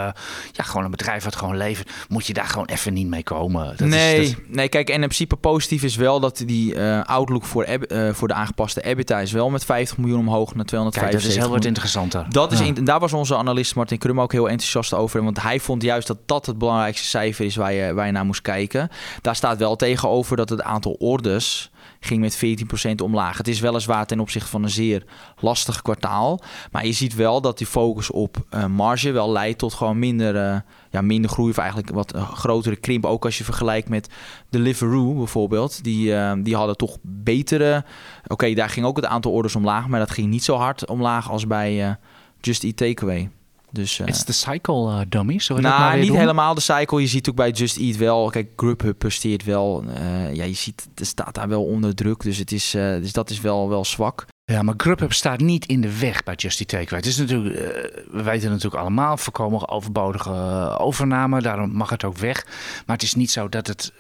[0.52, 1.92] ja, gewoon een bedrijf wat gewoon levert.
[2.08, 3.74] Moet je daar gewoon even niet mee komen.
[3.78, 4.40] Dat nee, is, dat...
[4.48, 6.20] nee, kijk, en in principe positief is wel...
[6.20, 10.20] dat die uh, outlook voor, uh, voor de aangepaste EBITDA is wel met 50 miljoen
[10.20, 12.26] omhoog naar 250 Kijk, dat is heel wat interessanter.
[12.30, 12.66] Dat is ja.
[12.66, 15.24] in, daar was onze analist Martin Krum ook heel enthousiast over.
[15.24, 18.26] Want hij vond juist dat dat het belangrijkste cijfer is waar je, waar je naar
[18.26, 18.90] moest kijken.
[19.22, 21.35] Daar staat wel tegenover dat het aantal orders
[22.00, 22.46] ging met
[22.92, 23.38] 14% omlaag.
[23.38, 25.04] Het is weliswaar ten opzichte van een zeer
[25.40, 26.42] lastig kwartaal.
[26.72, 30.36] Maar je ziet wel dat die focus op uh, marge wel leidt tot gewoon minder,
[30.36, 31.50] uh, ja, minder groei.
[31.50, 33.06] Of eigenlijk wat uh, grotere krimp.
[33.06, 34.10] Ook als je vergelijkt met
[34.50, 35.84] Deliveroo bijvoorbeeld.
[35.84, 37.84] Die, die hadden toch betere...
[38.28, 39.88] Oké, daar ging ook het aantal orders omlaag.
[39.88, 41.98] Maar dat ging niet zo hard omlaag als bij
[42.42, 43.30] Just Eat Takeaway.
[43.76, 45.42] Dus, uh, It's the cycle uh, dummy.
[45.48, 46.18] Nou, maar niet doen?
[46.18, 47.02] helemaal de cycle.
[47.02, 48.30] Je ziet ook bij Just Eat wel.
[48.30, 49.84] Kijk, Grubhub presteert wel.
[49.88, 52.22] Uh, ja, je ziet, het staat daar wel onder druk.
[52.22, 54.26] Dus, het is, dus dat is wel, wel zwak.
[54.46, 56.98] Ja, maar Grubhub staat niet in de weg bij Just Eat Takeaway.
[56.98, 57.56] Het is natuurlijk,
[58.12, 60.32] we weten natuurlijk allemaal, voorkomen overbodige
[60.78, 61.42] overname.
[61.42, 62.46] Daarom mag het ook weg.
[62.86, 63.94] Maar het is niet zo dat het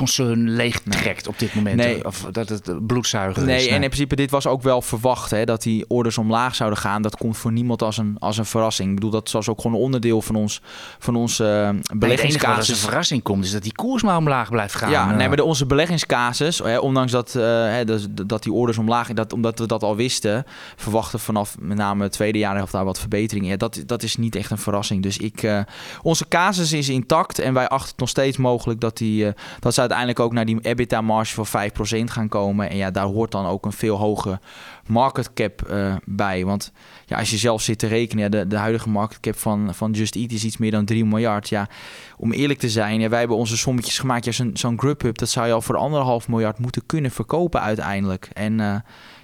[0.00, 1.34] concern leeg trekt nee.
[1.34, 1.76] op dit moment.
[1.76, 2.04] Nee.
[2.04, 3.62] Of dat het bloedzuiger nee, is.
[3.62, 5.30] Nee, en in principe, dit was ook wel verwacht.
[5.30, 7.02] Hè, dat die orders omlaag zouden gaan.
[7.02, 8.88] Dat komt voor niemand als een, als een verrassing.
[8.88, 10.60] Ik bedoel, dat was ook gewoon een onderdeel van ons,
[10.98, 12.56] van onze beleggingscasus.
[12.56, 14.90] als een verrassing komt, is dat die koers maar omlaag blijft gaan.
[14.90, 19.08] Ja, nee, maar de, onze beleggingscasus, hè, ondanks dat, hè, dat, dat die orders omlaag
[19.12, 20.44] dat omdat we dat al wisten,
[20.76, 23.46] verwachten vanaf met name het tweede jaar of daar wat verbetering.
[23.46, 25.02] Ja, dat, dat is niet echt een verrassing.
[25.02, 25.60] Dus ik, uh,
[26.02, 29.74] onze casus is intact en wij achten het nog steeds mogelijk dat, die, uh, dat
[29.74, 32.70] ze uiteindelijk ook naar die EBITDA-marge van 5% gaan komen.
[32.70, 34.38] En ja, daar hoort dan ook een veel hoger
[34.86, 36.44] market cap eh, bij.
[36.44, 36.72] Want
[37.06, 40.14] ja, als je zelf zit te rekenen, de, de huidige market cap van, van Just
[40.14, 41.48] Eat is iets meer dan 3 miljard.
[41.48, 41.68] Ja,
[42.16, 44.24] om eerlijk te zijn, ja, wij hebben onze sommetjes gemaakt.
[44.24, 48.28] Ja, zo'n zo'n Grubhub, dat zou je al voor anderhalf miljard moeten kunnen verkopen uiteindelijk.
[48.32, 48.74] En uh,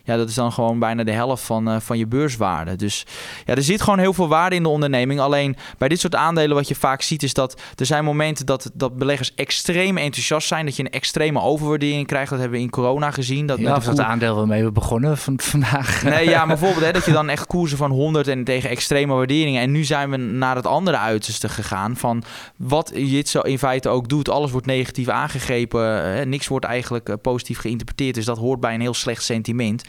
[0.07, 2.77] ja, dat is dan gewoon bijna de helft van, uh, van je beurswaarde.
[2.77, 3.07] Dus
[3.45, 5.21] ja, er zit gewoon heel veel waarde in de onderneming.
[5.21, 8.71] Alleen bij dit soort aandelen wat je vaak ziet is dat er zijn momenten dat,
[8.75, 10.65] dat beleggers extreem enthousiast zijn.
[10.65, 12.31] Dat je een extreme overwaardering krijgt.
[12.31, 13.47] Dat hebben we in corona gezien.
[13.47, 16.03] Dat ja, met dat aandeel waarmee we begonnen van, vandaag.
[16.03, 19.15] Nee, ja, maar bijvoorbeeld hè, dat je dan echt koersen van 100 en tegen extreme
[19.15, 19.63] waarderingen.
[19.63, 21.97] En nu zijn we naar het andere uiterste gegaan.
[21.97, 22.23] Van
[22.57, 22.93] wat
[23.25, 24.29] zo in feite ook doet.
[24.29, 25.81] Alles wordt negatief aangegrepen.
[26.17, 28.15] Hè, niks wordt eigenlijk uh, positief geïnterpreteerd.
[28.15, 29.85] Dus dat hoort bij een heel slecht sentiment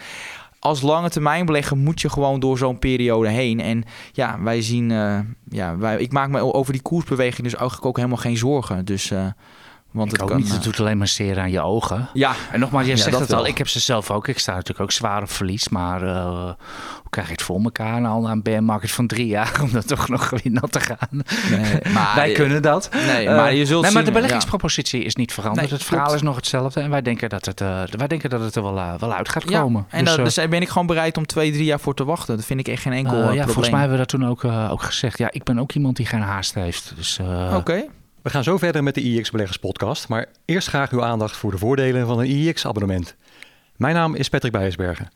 [0.59, 3.59] als lange termijn belegger moet je gewoon door zo'n periode heen.
[3.59, 7.85] En ja, wij zien, uh, ja, wij, ik maak me over die koersbeweging dus eigenlijk
[7.85, 8.85] ook helemaal geen zorgen.
[8.85, 9.27] Dus uh,
[9.91, 10.51] want ik het kan, niet.
[10.51, 12.09] Het doet alleen maar zeer aan je ogen.
[12.13, 12.35] Ja.
[12.51, 13.47] En nogmaals, jij Ja, zegt dat het al.
[13.47, 14.27] Ik heb ze zelf ook.
[14.27, 15.69] Ik sta natuurlijk ook zwaar op verlies.
[15.69, 16.49] Maar eh,
[17.07, 18.01] hoe krijg je het voor elkaar?
[18.01, 20.79] Nou, na een bear market van drie jaar om dan toch nog weer nat te
[20.79, 21.23] gaan.
[21.49, 22.89] Nee, maar wij kunnen dat.
[22.93, 25.69] Nee, Eh, maar je zult nee, maar de beleggingspropositie is niet veranderd.
[25.69, 26.19] Nee, het verhaal klopt.
[26.21, 26.79] is nog hetzelfde.
[26.81, 29.29] En wij denken dat het, eh, wij denken dat het er wel, eh, wel uit
[29.29, 29.85] gaat Ja, komen.
[29.89, 32.35] en Dus, daar dus ben ik gewoon bereid om twee, drie jaar voor te wachten.
[32.35, 33.43] Dat vind ik echt geen enkel ja, probleem.
[33.45, 35.17] volgens mij hebben we dat toen ook, eh, ook gezegd.
[35.17, 36.93] Ja, ik ben ook iemand die geen haast heeft.
[36.95, 37.85] Dus, eh, Oké.
[38.21, 41.51] We gaan zo verder met de IX Beleggers podcast, maar eerst graag uw aandacht voor
[41.51, 43.15] de voordelen van een IX-abonnement.
[43.75, 45.09] Mijn naam is Patrick Bijsbergen.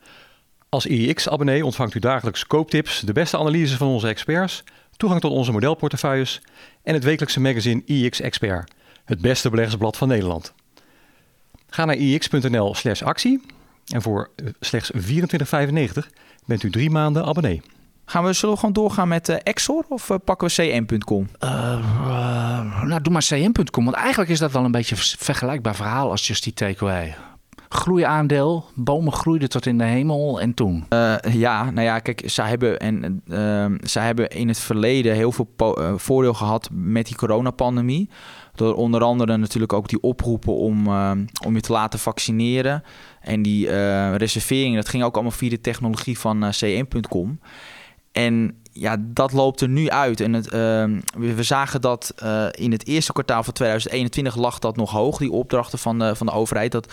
[0.72, 4.64] Als IX-abonnee ontvangt u dagelijks kooptips, de beste analyses van onze experts,
[4.96, 6.40] toegang tot onze modelportefeuilles
[6.82, 8.72] en het wekelijkse magazine IX Expert,
[9.04, 10.52] het beste beleggersblad van Nederland.
[11.68, 13.40] Ga naar ix.nl slash actie
[13.86, 15.00] en voor eh, slechts 24,95
[16.46, 17.62] bent u drie maanden abonnee.
[18.04, 21.28] Gaan we, zullen we gewoon doorgaan met eh, Exor of eh, pakken we cm.com?
[21.40, 23.84] Nou, doe maar cm.com.
[23.84, 27.14] Want eigenlijk is dat wel een beetje een vergelijkbaar verhaal als Just Eat Takeaway.
[27.72, 30.84] Groeiaandeel, bomen groeiden tot in de hemel en toen.
[30.88, 35.32] Eh, ja, nou ja, kijk, zij hebben, en, uh, zij hebben in het verleden heel
[35.32, 38.10] veel eh, voordeel gehad met die coronapandemie.
[38.54, 41.10] Door onder andere natuurlijk ook die oproepen om, eh,
[41.46, 42.82] om je te laten vaccineren.
[43.20, 47.40] En die eh, reserveringen, dat ging ook allemaal via de technologie van cm.com.
[48.12, 50.20] En ja, dat loopt er nu uit.
[50.20, 54.58] En het, ehm, we, we zagen dat eh, in het eerste kwartaal van 2021 lag
[54.58, 56.72] dat nog hoog, die opdrachten van de, van de overheid.
[56.72, 56.92] Dat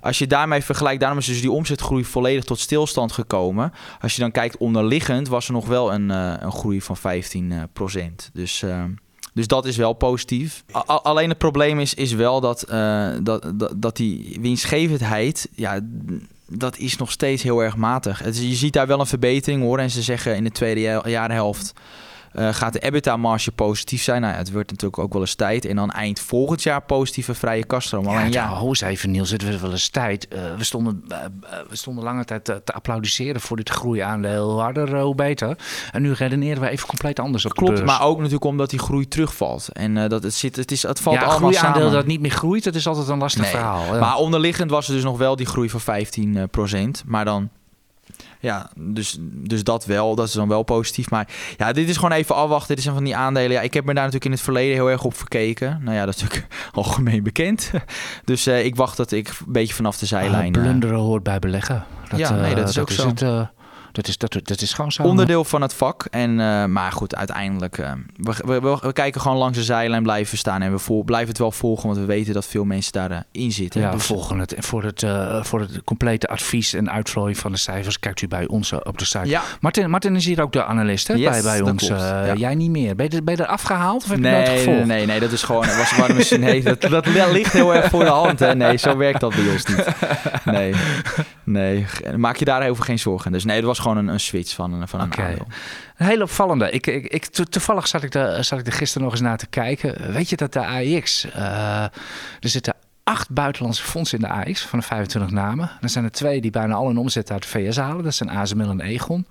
[0.00, 3.72] als je daarmee vergelijkt, daarom is dus die omzetgroei volledig tot stilstand gekomen.
[4.00, 7.52] Als je dan kijkt onderliggend, was er nog wel een, eh, een groei van 15
[7.52, 8.30] eh, procent.
[8.32, 8.84] Dus, eh,
[9.34, 10.64] dus dat is wel positief.
[10.86, 12.64] Alleen het probleem is, is wel dat,
[13.22, 15.80] dat, dat, dat die winstgevendheid, ja,
[16.48, 18.24] dat is nog steeds heel erg matig.
[18.24, 19.78] Je ziet daar wel een verbetering hoor.
[19.78, 21.72] En ze zeggen in de tweede ja- jaarhelft
[22.36, 24.20] eh, gaat de EBITDA-marge positief zijn.
[24.20, 25.64] Nou ja, het wordt natuurlijk ook wel eens tijd.
[25.64, 28.06] En dan eind volgend jaar positieve vrije kaststroom.
[28.06, 30.28] Alleen ja, ja, ho even Niels, het werd wel eens tijd.
[30.28, 31.18] Eh, we, stonden, eh,
[31.68, 34.50] we stonden lange tijd te, te applaudisseren voor dit groeiaandeel.
[34.50, 35.58] Hoe harder, hoe beter.
[35.92, 39.08] En nu redeneren we even compleet anders op Klopt, maar ook natuurlijk omdat die groei
[39.08, 39.68] terugvalt.
[39.72, 41.92] En dat het, zit, het, is, het valt ja, allemaal groeiaandeel samen.
[41.92, 43.98] dat niet meer groeit, dat is altijd een lastig Nee, verhaal.
[43.98, 47.50] Maar onderliggend was er dus nog wel die groei van 15% Maar dan,
[48.40, 50.14] ja, dus, dus dat wel.
[50.14, 51.10] Dat is dan wel positief.
[51.10, 52.74] Maar ja, dit is gewoon even afwachten.
[52.74, 53.50] Dit zijn van die aandelen.
[53.50, 55.80] Ja, ik heb me daar natuurlijk in het verleden heel erg op verkeken.
[55.82, 57.70] Nou ja, dat is natuurlijk algemeen bekend.
[58.24, 60.54] Dus eh, ik wacht dat ik een beetje vanaf de zijlijn...
[60.54, 61.84] Ah, eh, blunderen hoort bij beleggen.
[62.16, 63.08] Ja, nee, eh, dat is ook zo.
[63.08, 63.40] Het, eh,
[63.96, 65.02] dat, is, dat, dat is gewoon zo.
[65.02, 66.04] onderdeel van het vak.
[66.10, 67.78] En, eh, maar goed, uiteindelijk...
[67.78, 70.62] eh, we, we, we, we kijken gewoon langs de zijlijn blijven staan.
[70.62, 71.86] En we vol, blijven het wel volgen.
[71.86, 73.80] Want we weten dat veel mensen daarin in zitten.
[73.80, 74.54] Ja, we Dus- volgen het.
[74.54, 78.28] En voor het, eh, voor het complete advies en uitvlooien van de cijfers kijkt u
[78.28, 79.28] bij ons eh, op de site.
[79.28, 81.88] Ja, Martin, Martin is hier ook de analist hè, Yes, bij, bij dat ons.
[81.88, 82.34] Eh, ja.
[82.34, 82.94] Jij niet meer.
[82.96, 84.86] Ben je, er- ben je er afgehaald of heb je nooit Nee, nee, gevolgd?
[84.86, 85.66] nee, nee, dat is gewoon.
[85.66, 88.38] Was, misschien, nee, dat, dat ligt heel erg voor de hand.
[88.38, 88.54] Hè?
[88.54, 89.84] Nee, zo werkt dat bij ons niet.
[90.44, 90.74] Nee,
[91.44, 93.32] nee, maak je daar even geen zorgen.
[93.32, 95.46] Dus nee, het was gewoon een, een switch van, een- van een aandeel.
[95.96, 96.70] Een hele opvallende.
[96.70, 99.36] Ik, ik, ik, to- toevallig zat ik, er, zat ik er gisteren nog eens naar
[99.38, 100.12] te kijken.
[100.12, 101.24] Weet je dat de AIX...
[101.30, 101.82] eh,
[102.40, 105.70] er zitten acht buitenlandse fondsen in de AX van de 25 namen.
[105.80, 108.04] Er zijn er twee die bijna al hun omzet uit de VS halen.
[108.04, 109.26] Dat zijn ASML en Egon.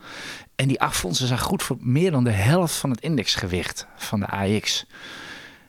[0.55, 4.19] En die acht fondsen zijn goed voor meer dan de helft van het indexgewicht van
[4.19, 4.85] de AX.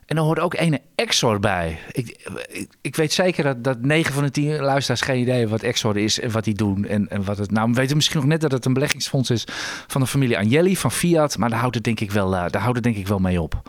[0.07, 1.79] En er hoort ook ene Exor bij.
[1.93, 5.51] Ik, ik, ik weet zeker dat, dat 9 van de 10 luisteraars geen idee hebben
[5.51, 6.85] wat Exor is en wat die doen.
[6.85, 9.45] En, en wat het, nou, we weten misschien nog net dat het een beleggingsfonds is
[9.87, 11.39] van de familie Agnelli, van Fiat.
[11.39, 13.41] Maar daar houdt het denk ik wel, eh, daar houdt het denk ik wel mee
[13.41, 13.63] op.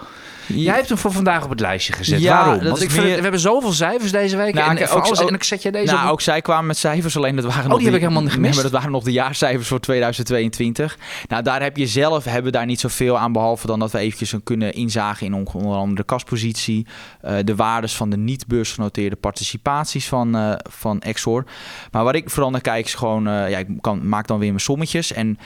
[0.48, 2.20] Jij hebt hem voor vandaag op het lijstje gezet.
[2.22, 2.64] Ja, Waarom?
[2.64, 4.54] Want ik vind, we hebben zoveel cijfers deze week.
[4.54, 6.12] Nou, en, ook- alles- ook- en ik zet je deze nou, op.
[6.12, 8.54] ook zij kwamen met cijfers, alleen dat waren nog die heb ik helemaal niet gemist.
[8.54, 10.98] Nee, maar dat waren nog de jaarcijfers voor 2022.
[11.28, 13.98] Nou, daar heb je zelf hebben we daar niet zoveel aan, behalve dan dat we
[13.98, 16.86] eventjes kunnen inzagen in on- onder andere de kaspositie,
[17.22, 21.44] eh, de waardes van de niet beursgenoteerde participaties van, eh, van Exor.
[21.92, 24.48] Maar waar ik vooral naar kijk is gewoon, eh, ja, ik kan, maak dan weer
[24.50, 25.14] mijn sommetjes.
[25.14, 25.38] En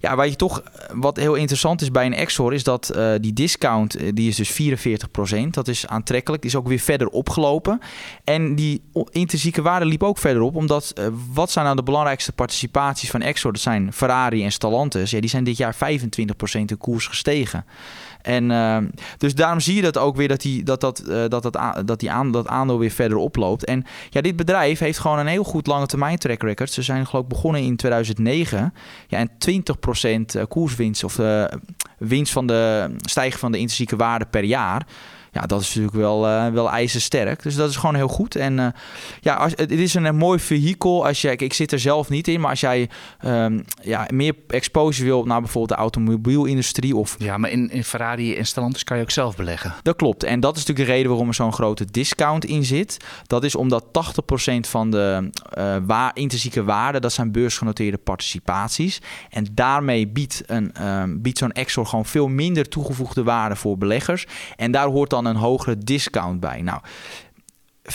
[0.00, 3.96] ja, waar je toch, wat heel interessant is bij een Exor, is dat die discount,
[4.16, 5.50] die is dus 44%.
[5.50, 7.80] Dat is aantrekkelijk, die is ook weer verder opgelopen.
[8.24, 12.32] En die intrinsieke waarde liep ook verder op, omdat eh, wat zijn nou de belangrijkste
[12.32, 13.52] participaties van Exor?
[13.52, 15.10] Dat zijn Ferrari en Stellantis.
[15.10, 15.78] Ja, die zijn dit jaar 25%
[16.52, 17.64] in koers gestegen.
[18.22, 18.78] En eh,
[19.18, 21.42] dus daarom zie je dat ook weer dat die, dat, dat, eh, dat,
[21.84, 23.64] dat, die dat aandeel weer verder oploopt.
[23.64, 26.72] En ja, dit bedrijf heeft gewoon een heel goed lange termijn track record.
[26.72, 28.74] Ze zijn geloof ik begonnen in 2009.
[29.08, 31.50] Ja, en 20% eh, koerswinst of de
[32.00, 34.86] winst van de stijging van de intrinsieke waarde per jaar.
[35.32, 37.42] Ja, dat is natuurlijk wel, eh, wel ijzersterk.
[37.42, 38.36] Dus dat is gewoon heel goed.
[38.36, 38.66] En eh,
[39.20, 41.06] ja, als, het is een, mooi vehikel.
[41.06, 42.88] Als jij, ik zit er zelf niet in, maar als jij
[43.20, 48.36] ehm, ja, meer exposure wil naar bijvoorbeeld de automobielindustrie of Ja, maar in, in Ferrari
[48.36, 49.74] en Stellantis kan je ook zelf beleggen.
[49.82, 50.22] dat klopt.
[50.22, 52.96] En dat is natuurlijk de reden waarom er zo'n grote discount in zit.
[53.26, 53.90] Dat is omdat 80%
[54.68, 59.00] van de eh wa- intrinsieke waarde, dat zijn beursgenoteerde participaties.
[59.30, 64.26] En daarmee biedt, een, ehm, biedt zo'n Exor gewoon veel minder toegevoegde waarde voor beleggers.
[64.56, 66.62] En daar hoort dan een hogere discount bij.
[66.62, 66.80] Nou,
[67.90, 67.92] 40%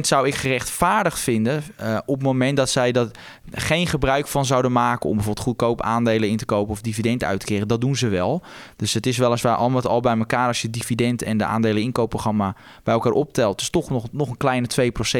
[0.00, 3.18] zou ik gerechtvaardigd vinden eh, op het moment dat zij dat
[3.50, 7.40] geen gebruik van zouden maken om bijvoorbeeld goedkoop aandelen in te kopen of dividend uit
[7.40, 7.68] te keren.
[7.68, 8.42] Dat doen ze wel.
[8.76, 11.82] Dus het is weliswaar al met al bij elkaar als je dividend en de aandelen
[11.82, 13.58] inkoopprogramma bij elkaar optelt.
[13.58, 14.66] Dus toch nog, nog een kleine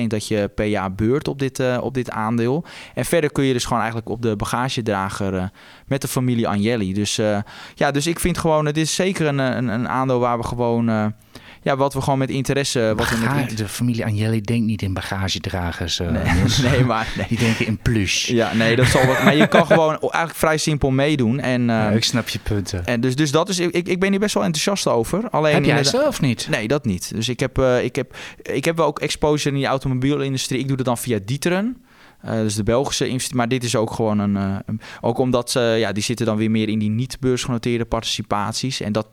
[0.02, 2.64] 2% dat je per jaar beurt op dit, eh, op dit aandeel.
[2.94, 5.44] En verder kun je dus gewoon eigenlijk op de bagagedrager eh,
[5.86, 6.92] met de familie Agnelli.
[6.92, 7.20] Dus
[7.74, 11.14] ja, dus ik vind gewoon, het is zeker een, een, een aandeel waar we gewoon,
[11.62, 14.82] ja, wat we gewoon met interesse, wat we met Baga- de familie Agnelli denkt niet
[14.82, 16.00] in bagagedragers.
[16.00, 16.10] eh,
[16.70, 17.26] Nee, maar nee.
[17.28, 18.28] Die denken in plush.
[18.28, 19.22] Ja, nee, dat zal wat.
[19.22, 21.40] Maar je kan gewoon eigenlijk vrij simpel meedoen.
[21.40, 22.86] En, eh, Ja, ik snap je punten.
[22.86, 23.58] en dus, dus dat is.
[23.58, 25.30] Ik, ik ben hier best wel enthousiast over.
[25.30, 26.46] Alleen Heb jij zelf niet?
[26.50, 27.12] Nee, dat niet.
[27.14, 30.60] Dus ik heb, eh, ik, heb, ik heb wel ook exposure in die automobielindustrie.
[30.60, 31.76] Ik doe dat dan via Dieteren.
[32.22, 33.36] Eh, dus de Belgische investeerder.
[33.38, 34.36] Maar dit is ook gewoon een.
[34.36, 35.60] eh, een- ook omdat ze.
[35.60, 38.80] ja, die zitten dan weer meer in die niet beursgenoteerde participaties.
[38.80, 39.06] En dat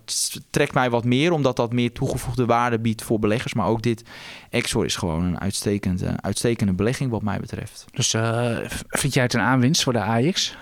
[0.49, 3.53] trekt mij wat meer, omdat dat meer toegevoegde waarde biedt voor beleggers.
[3.53, 4.03] Maar ook dit
[4.49, 7.85] Exor is gewoon een uitstekend, eh, uitstekende belegging, wat mij betreft.
[7.91, 8.57] Dus eh,
[8.89, 10.55] vind jij het een aanwinst voor de Ajax?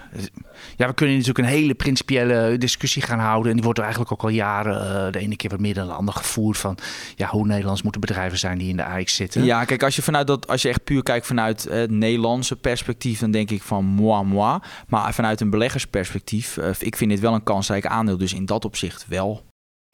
[0.75, 3.47] Ja, we kunnen natuurlijk een hele principiële discussie gaan houden.
[3.49, 5.87] En die wordt er eigenlijk ook al jaren eh, de ene keer wat meer dan
[5.87, 6.57] de andere gevoerd.
[6.57, 6.77] Van
[7.15, 9.43] ja, hoe Nederlands moeten bedrijven zijn die in de Ajax zitten.
[9.43, 11.83] Ja, kijk, als je, vanuit dat, als je echt puur kijkt vanuit eh,
[12.61, 14.59] perspectief, dan denk ik van moi, moi.
[14.87, 18.17] Maar vanuit een beleggersperspectief, eh, ik vind dit wel een kansrijk aandeel.
[18.17, 19.45] Dus in dat opzicht wel.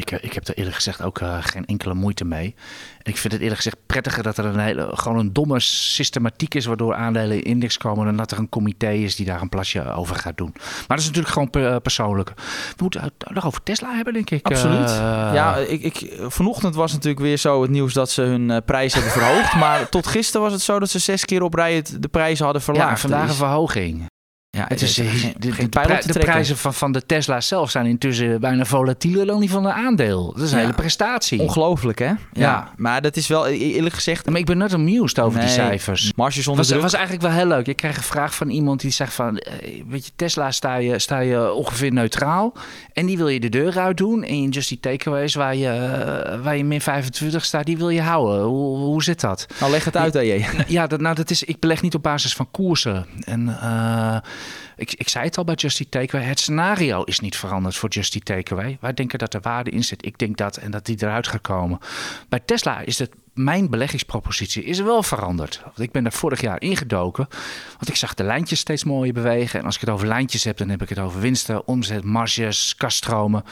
[0.04, 2.56] Ik, eh, ik heb er eerlijk gezegd ook eh, geen enkele moeite mee.
[3.04, 6.54] En ik vind het eerlijk gezegd prettiger dat er een hele, gewoon een domme systematiek
[6.56, 9.50] is waardoor aandelen in index komen dan dat er een comité is die daar een
[9.50, 10.52] plasje over gaat doen.
[10.54, 12.32] Maar dat is natuurlijk gewoon per- persoonlijk.
[12.76, 14.46] We moeten het nog over Tesla hebben, denk ik.
[14.46, 14.90] Absoluut.
[14.90, 14.96] Eh,
[15.34, 18.94] ja, ik, ik, vanochtend was natuurlijk weer zo het nieuws dat ze hun eh, prijs
[18.94, 19.56] hebben verhoogd.
[19.56, 22.44] maar tot gisteren was het zo dat ze zes keer op rij het, de prijzen
[22.44, 22.90] hadden verlaagd.
[22.90, 24.12] ja, vandaag een verhoging.
[24.56, 27.86] Ja, Het is, eh, geen, de, de, de prijzen van, van de Tesla zelf zijn
[27.86, 30.34] intussen bijna volatieler dan die van een aandeel.
[30.34, 30.64] Dat is een Ja.
[30.64, 31.40] hele prestatie.
[31.42, 32.06] Ongelooflijk, hè?
[32.06, 32.16] Ja.
[32.34, 32.70] Ja.
[32.76, 34.26] Maar dat is wel, e- eerlijk gezegd...
[34.30, 36.14] maar ik ben net amused over die cijfers.
[36.16, 36.82] Marge Het zonder was, druk.
[36.82, 37.68] was eigenlijk wel heel leuk.
[37.68, 39.38] Ik kreeg een vraag van iemand die zegt van...
[39.38, 42.54] eh, Weet je, Tesla sta je, sta je ongeveer neutraal.
[42.94, 44.24] En die wil je de deur uit doen.
[44.24, 48.02] En Just die Takeaways waar je, eh, waar je min 25 staat, die wil je
[48.02, 48.44] houden.
[48.44, 49.46] Hoe, hoe zit dat?
[49.60, 50.46] Nou, leg het uit, AJ.
[50.68, 53.06] Ja, dat, nou, dat is, ik beleg niet op basis van koersen.
[53.24, 54.18] En eh,
[54.76, 56.28] ik, ik zei het al bij Just Takeaway.
[56.28, 58.78] Het scenario is niet veranderd voor Just Takeaway.
[58.82, 60.06] Wij denken dat er waarde in zit.
[60.06, 61.80] Ik denk dat en dat die eruit gaat komen.
[62.30, 65.62] Bij Tesla is het mijn beleggingspropositie is wel veranderd.
[65.64, 67.28] Want ik ben daar vorig jaar ingedoken.
[67.74, 69.60] Want ik zag de lijntjes steeds mooier bewegen.
[69.60, 72.76] En als ik het over lijntjes heb, dan heb ik het over winsten, omzet, marges,
[72.76, 73.44] kaststromen.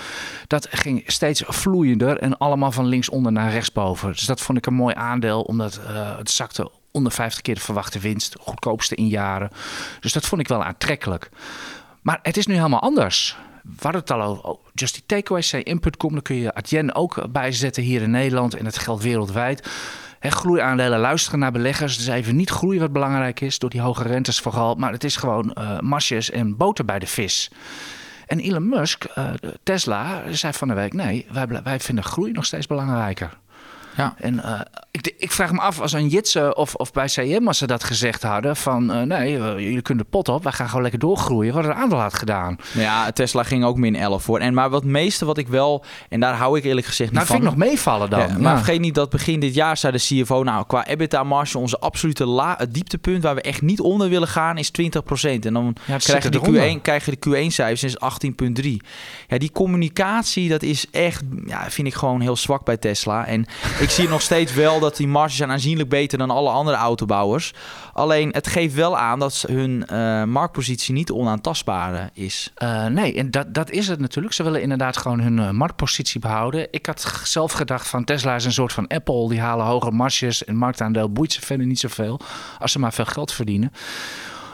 [0.48, 4.12] Dat ging steeds vloeiender en allemaal van linksonder naar rechtsboven.
[4.12, 7.62] Dus dat vond ik een mooi aandeel, omdat eh, het zakte onder 50 keer de
[7.62, 8.36] verwachte winst.
[8.39, 9.50] Goedkoopste in jaren.
[10.00, 11.30] Dus dat vond ik wel aantrekkelijk.
[12.02, 13.38] Maar het is nu helemaal anders.
[13.80, 16.12] Hadden het al over oh, Just die Takeaways, zei Input.com.
[16.12, 18.56] Daar kun je Adyen ook bijzetten hier in Nederland.
[18.56, 19.70] En het geldt wereldwijd.
[20.20, 21.92] He, groeiaandelen luisteren naar beleggers.
[21.92, 24.76] Het is even niet groei wat belangrijk is, door die hoge rentes vooral.
[24.76, 27.52] Maar het is gewoon uh, masjes en boter bij de vis.
[28.28, 29.30] En Elon Musk, uh,
[29.64, 30.94] Tesla, zei van de week...
[30.94, 33.38] nee, wij, wij vinden groei nog steeds belangrijker.
[33.98, 34.16] Ja.
[34.18, 34.62] En uh,
[34.92, 37.84] ik, ik, vraag me af als een Jitsen of, of bij CM als ze dat
[37.84, 41.54] gezegd hadden van uh, nee, jullie kunnen de pot op, wij gaan gewoon lekker doorgroeien.
[41.54, 42.58] Wat het aandeel had gedaan.
[42.72, 44.39] Nou ja, Tesla ging ook min 11 voor.
[44.39, 47.34] En maar wat meeste wat ik wel, en daar hou ik eerlijk gezegd nou, niet
[47.34, 47.42] van.
[47.42, 48.20] vind ik nog meevallen dan.
[48.20, 51.58] Ja, maar vergeet niet dat begin dit jaar zei de CFO, nou qua EBITDA marge
[51.58, 54.84] onze absolute la, het dieptepunt waar we echt niet onder willen gaan is 20%.
[55.22, 57.98] En dan ja, krijg je de Q1 krijg je de Q1 cijfers is
[58.64, 58.70] 18,3.
[59.28, 63.26] Ja, die communicatie dat is echt, ja, vind ik gewoon heel zwak bij Tesla.
[63.26, 63.46] En
[63.80, 67.54] ik zie nog steeds wel dat die marges zijn aanzienlijk beter dan alle andere autobouwers.
[67.94, 72.52] Alleen het geeft wel aan dat hun uh, marktpositie niet onaantastbaar is.
[72.64, 74.34] Uh, nee, en dat, dat is het natuurlijk.
[74.34, 76.68] Ze willen inderdaad gewoon hun marktpositie behouden.
[76.72, 79.30] Ik had zelf gedacht van Tesla is een soort van Apple.
[79.30, 82.20] Die halen hoge marges en marktaandeel boeit ze verder niet zoveel.
[82.60, 83.72] Als ze maar veel geld verdienen.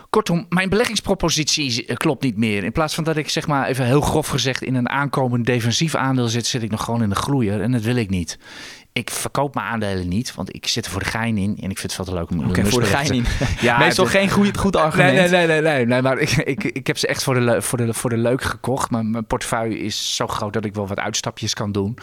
[0.10, 2.64] Kortom, mijn beleggingspropositie klopt niet meer.
[2.64, 5.96] In plaats van dat ik zeg maar even heel grof gezegd in een aankomend defensief
[5.96, 7.62] aandeel zit, zit ik nog gewoon in de groeier.
[7.62, 8.38] En dat wil ik niet
[8.98, 11.78] ik verkoop mijn aandelen niet, want ik zit er voor de gein in en ik
[11.78, 13.26] vind het veel te leuk om Oké, voor de gein in.
[13.62, 15.16] ja, meestal de, geen goed, goed argument.
[15.16, 17.78] Nee, nee, nee, nee, nee, maar ik, ik, ik heb ze echt voor de, voor
[17.78, 18.90] de, voor de leuk gekocht.
[18.90, 21.98] Maar mijn portefeuille is zo groot dat ik wel wat uitstapjes kan doen.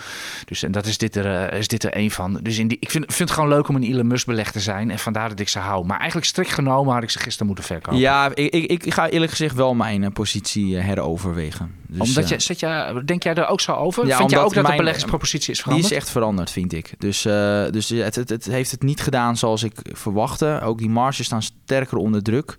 [0.45, 2.39] Dus en dat is dit er, uh, is dit er een van.
[2.43, 4.61] Dus in die, ik vind, vind het gewoon leuk om een Elon Musk beleg te
[4.61, 5.87] zijn en vandaar dat ik ze hou.
[5.87, 8.01] Maar eigenlijk strikt genomen had ik ze gisteren moeten verkopen.
[8.01, 11.75] Ja, ik, ik, ik ga eerlijk gezegd wel mijn uh, positie uh, heroverwegen.
[11.87, 14.07] Dus, omdat je, zit je, denk jij er ook zo over?
[14.07, 15.89] Ja, vind jij ook dat mijn, de beleggingspropositie is veranderd?
[15.89, 16.84] Die is echt veranderd, vind ik.
[16.99, 20.61] Dus, uh, dus het, het, heeft het niet gedaan zoals ik verwachtte.
[20.63, 22.57] Ook die marges staan sterker onder druk.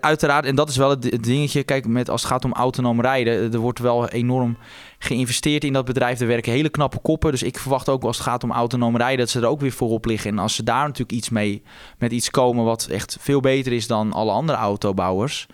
[0.00, 1.62] Uiteraard, en dat is wel het, dingetje.
[1.62, 4.56] Kijk, met, als het gaat om autonoom rijden, er wordt wel enorm
[4.98, 6.20] geïnvesteerd in dat bedrijf.
[6.20, 7.30] Er werken hele knappe koppen.
[7.30, 9.72] Dus ik verwacht ook als het gaat om autonoom rijden, dat ze er ook weer
[9.72, 10.30] voorop liggen.
[10.30, 11.62] En als ze daar natuurlijk iets mee
[11.98, 15.46] met iets komen wat echt veel beter is dan alle andere autobouwers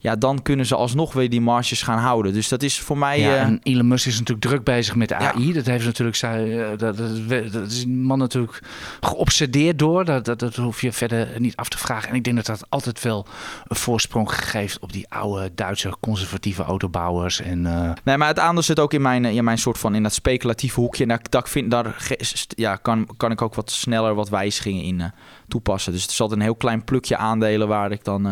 [0.00, 2.32] ja, dan kunnen ze alsnog weer die marges gaan houden.
[2.32, 3.20] Dus dat is voor mij.
[3.20, 3.40] Ja, uh...
[3.40, 5.46] en Elon Musk is natuurlijk druk bezig met AI.
[5.46, 5.52] Ja.
[5.52, 8.62] Dat heeft natuurlijk uh, dat, dat, dat, is een man natuurlijk
[9.00, 10.04] geobsedeerd door.
[10.04, 12.08] Dat, dat, dat hoef je verder niet af te vragen.
[12.08, 13.26] En ik denk dat dat altijd wel
[13.66, 17.40] een voorsprong geeft op die oude Duitse conservatieve autobouwers.
[17.40, 17.90] En, uh...
[18.04, 20.80] Nee, maar het aandeel zit ook in mijn, in mijn soort van in dat speculatieve
[20.80, 21.02] hoekje.
[21.02, 22.06] En daar, dat vind, daar
[22.48, 25.12] ja, kan, kan ik ook wat sneller wat wijzigingen in
[25.48, 25.92] toepassen.
[25.92, 28.22] Dus het altijd een heel klein plukje aandelen waar ik dan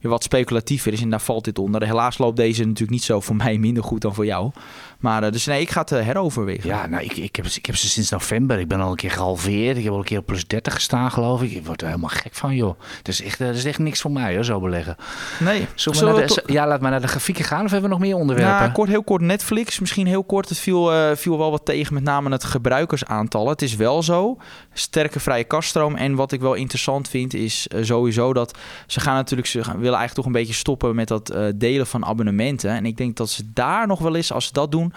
[0.00, 1.02] weer wat speculatiever is.
[1.02, 1.84] En daar valt dit onder.
[1.84, 4.50] Helaas loopt deze natuurlijk niet zo voor mij minder goed dan voor jou.
[4.98, 6.68] Maar uh, dus nee, ik ga het uh, heroverwegen.
[6.68, 8.58] Ja, nou, ik, ik, heb, ik heb ze sinds november.
[8.58, 9.76] Ik ben al een keer gehalveerd.
[9.76, 11.50] Ik heb al een keer op plus 30 gestaan, geloof ik.
[11.50, 12.80] Ik word er helemaal gek van, joh.
[12.98, 14.96] Het is echt, dat is echt niks voor mij, hoor, zo beleggen.
[15.38, 15.66] Nee.
[15.74, 17.64] Zullen de, ja, laat maar naar de grafieken gaan.
[17.64, 18.58] Of hebben we nog meer onderwerpen?
[18.58, 19.78] Nou, kort, heel kort Netflix.
[19.78, 20.48] Misschien heel kort.
[20.48, 23.48] Het viel, uh, viel wel wat tegen, met name het gebruikersaantal.
[23.48, 24.36] Het is wel zo.
[24.72, 25.96] Sterke vrije kaststroom.
[25.96, 29.78] En wat ik wel interessant vind, is uh, sowieso dat ze gaan natuurlijk, ze gaan,
[29.78, 32.70] willen eigenlijk toch een beetje stoppen met dat delen van abonnementen.
[32.70, 34.87] En ik denk dat ze daar nog wel eens, als ze dat doen,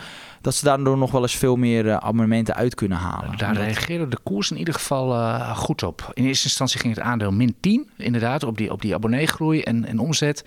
[0.41, 3.37] dat ze daardoor nog wel eens veel meer uh, abonnementen uit kunnen halen.
[3.37, 6.11] Daar reageerde de koers in ieder geval uh, goed op.
[6.13, 9.85] In eerste instantie ging het aandeel min 10, inderdaad, op die, op die abonneegroei en,
[9.85, 10.43] en omzet.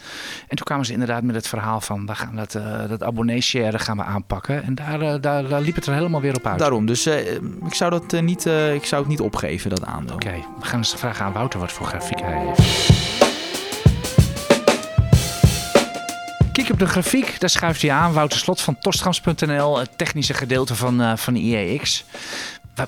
[0.48, 3.78] En toen kwamen ze inderdaad met het verhaal van, we gaan dat, uh, dat abonnee-share
[3.78, 4.62] gaan we aanpakken.
[4.62, 6.58] En daar, daar, daar, liep het er helemaal weer op uit.
[6.58, 10.14] Daarom, dus ik, zou dat, niet, ik zou het niet opgeven, dat aandeel.
[10.14, 13.13] Oké, okay, we gaan eens vragen aan Wouter wat voor grafiek hij heeft.
[16.64, 18.12] Kijk op de grafiek, daar schuift hij aan.
[18.12, 22.04] Wouter Slot van Tostrams.nl, het technische gedeelte van, uh, van IEX.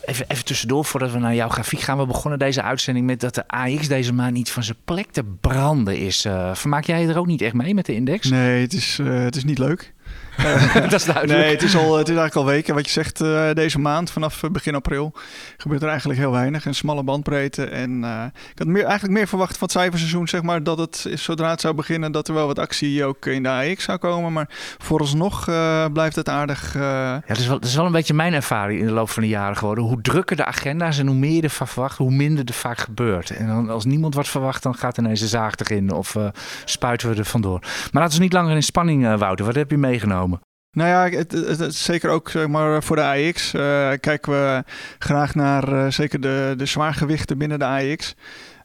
[0.05, 1.99] Even, even tussendoor, voordat we naar jouw grafiek gaan.
[1.99, 5.25] We begonnen deze uitzending met dat de AX deze maand niet van zijn plek te
[5.41, 6.25] branden is.
[6.25, 8.29] Uh, vermaak jij er ook niet echt mee met de index?
[8.29, 9.95] Nee, het is, uh, het is niet leuk.
[10.91, 11.41] dat is duidelijk.
[11.41, 12.75] Nee, het is, al, het is eigenlijk al weken.
[12.75, 15.13] Wat je zegt, uh, deze maand, vanaf begin april,
[15.57, 16.65] gebeurt er eigenlijk heel weinig.
[16.65, 17.65] Een smalle bandbreedte.
[17.65, 21.07] En uh, ik had meer, eigenlijk meer verwacht van het cijferseizoen, zeg maar, dat het,
[21.15, 24.33] zodra het zou beginnen, dat er wel wat actie ook in de AX zou komen.
[24.33, 26.75] Maar vooralsnog uh, blijft het aardig.
[26.75, 29.23] Ja, dat is, wel, dat is wel een beetje mijn ervaring in de loop van
[29.23, 29.85] de jaren geworden.
[29.85, 33.31] Hoe drukker de agenda's en hoe meer je ervan verwacht, hoe minder er vaak gebeurt.
[33.31, 36.17] En dan, als niemand wat verwacht, dan gaat ineens de zaag erin of
[36.65, 37.61] spuiten we er vandoor.
[37.93, 39.47] Maar laten we niet langer in spanning, Wouter.
[39.47, 40.26] Wat heb je meegenomen?
[40.77, 43.61] Nou ja, het, zeker ook zeg maar, voor de AX uh,
[44.01, 44.65] kijken we
[44.99, 48.15] graag naar uh, zeker de, de zwaargewichten binnen de AX.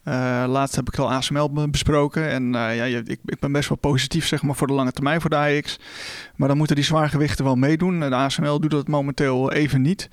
[0.06, 4.28] Uh, laatst heb ik al ASML besproken en ja, ik, ik, ben best wel positief
[4.28, 5.80] zeg maar, voor de lange termijn voor de AX.
[6.36, 8.00] Maar dan moeten die zwaargewichten wel meedoen.
[8.00, 10.10] De ASML doet dat momenteel even niet.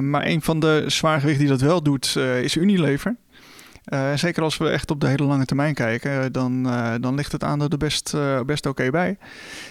[0.00, 3.16] maar een van de zwaargewichten die dat wel doet is Unilever.
[3.90, 7.32] Uh, zeker als we echt op de hele lange termijn kijken, dan, uh, dan ligt
[7.32, 9.18] het aandeel er best, uh, best oké bij.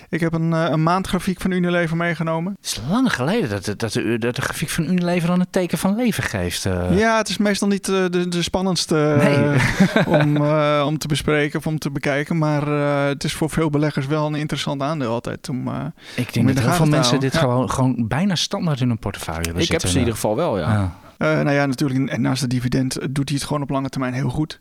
[0.10, 2.56] Ik heb een, een maandgrafiek van Unilever meegenomen.
[2.56, 5.78] Het is lang geleden dat, dat, de, dat de grafiek van Unilever dan een teken
[5.78, 6.64] van leven geeft.
[6.92, 9.60] Ja, het is meestal niet de, de spannendste nee.
[10.20, 10.38] om,
[10.90, 12.38] om te bespreken of om te bekijken.
[12.38, 12.68] Maar
[13.08, 15.50] het is voor veel beleggers wel een interessant aandeel altijd.
[15.50, 15.70] Om,
[16.16, 17.40] Ik denk dat heel veel mensen dit ja.
[17.40, 20.60] gewoon, gewoon bijna standaard in hun portefeuille hebben Ik heb ze in ieder geval wel,
[20.60, 20.72] ja.
[20.72, 21.09] ja.
[21.20, 24.30] Uh, nou ja, natuurlijk, naast de dividend doet hij het gewoon op lange termijn heel
[24.30, 24.60] goed.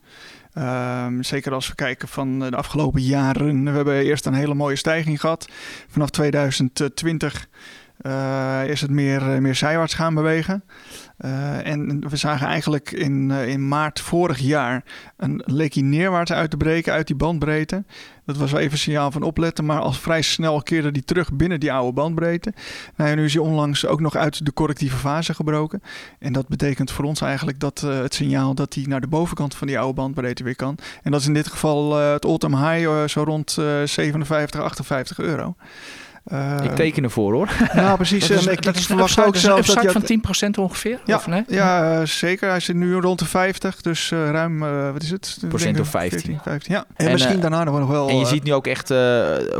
[0.58, 3.64] Um, zeker als we kijken van de afgelopen jaren.
[3.64, 5.48] We hebben eerst een hele mooie stijging gehad.
[5.88, 7.40] Vanaf 2020 uh,
[8.66, 10.62] is het meer, meer zijwaarts gaan bewegen.
[11.24, 14.84] Uh, en we zagen eigenlijk in, in maart vorig jaar
[15.16, 17.84] een leek neerwaarts uit te breken uit die bandbreedte.
[18.24, 21.32] Dat was wel even een signaal van opletten, maar al vrij snel keerde die terug
[21.32, 22.52] binnen die oude bandbreedte.
[22.96, 25.82] Nou nu is hij onlangs ook nog uit de correctieve fase gebroken.
[26.18, 29.66] En dat betekent voor ons eigenlijk dat het signaal dat hij naar de bovenkant van
[29.66, 30.78] die oude bandbreedte weer kan.
[31.02, 33.50] En dat is in dit geval het all-time high zo rond
[33.84, 35.54] 57, 58 euro.
[36.32, 37.48] Uh, ik teken ervoor hoor.
[37.74, 38.28] Ja, precies.
[38.28, 40.60] Dat is, en ik, dat ik is verwacht een ook zelf dat je van 10%
[40.60, 41.00] ongeveer?
[41.04, 41.44] Ja, of nee?
[41.48, 42.48] ja uh, zeker.
[42.48, 44.58] Hij zit nu rond de 50, dus uh, ruim,
[44.92, 45.38] wat is het?
[45.48, 46.20] Procent of 15.
[46.20, 46.74] 14, 15.
[46.74, 48.08] Ja, en, en misschien daarna nog wel.
[48.08, 48.88] En je ziet nu ook echt,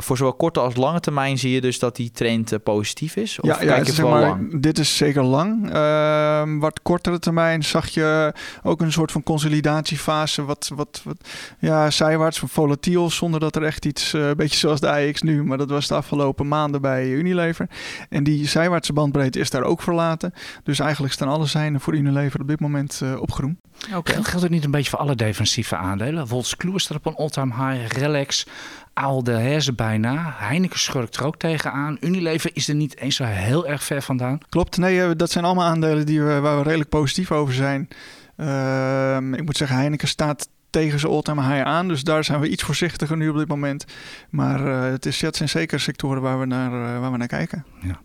[0.02, 3.40] voor zowel korte als lange termijn zie je dus dat die trend positief is?
[3.40, 4.62] Of ja, kijk ja je zeg maar, lang?
[4.62, 5.72] dit is zeker lang.
[5.72, 8.32] Ehm, wat kortere termijn zag je
[8.62, 11.16] ook een soort van consolidatiefase, wat, wat, wat
[11.58, 15.58] ja, zijwaarts, volatiel, zonder dat er echt iets, een beetje zoals de AX nu, maar
[15.58, 17.68] dat was de afgelopen maanden bij Unilever.
[18.08, 20.32] En die zijwaartse bandbreedte is daar ook verlaten.
[20.62, 23.60] Dus eigenlijk staan alle zijnen voor Unilever op dit moment uh, op groen.
[23.94, 24.14] Okay.
[24.14, 26.26] Geldt het niet een beetje voor alle defensieve aandelen?
[26.26, 27.98] Wolters Kluwer staat op een all-time high.
[27.98, 28.46] Relax,
[28.92, 30.34] Aal de Herze bijna.
[30.36, 31.96] Heineken schurkt er ook tegenaan.
[32.00, 34.38] Unilever is er niet eens zo heel erg ver vandaan.
[34.48, 37.88] Klopt, nee, dat zijn allemaal aandelen die we, waar we redelijk positief over zijn.
[38.36, 41.88] Uh, ik moet zeggen, Heineken staat tegen zijn all-time high aan.
[41.88, 43.84] Dus daar zijn we iets voorzichtiger nu op dit moment.
[44.30, 47.26] Maar uh, het, is, het zijn zeker sectoren waar we naar, uh, waar we naar
[47.26, 47.64] kijken.
[47.80, 48.00] Ja.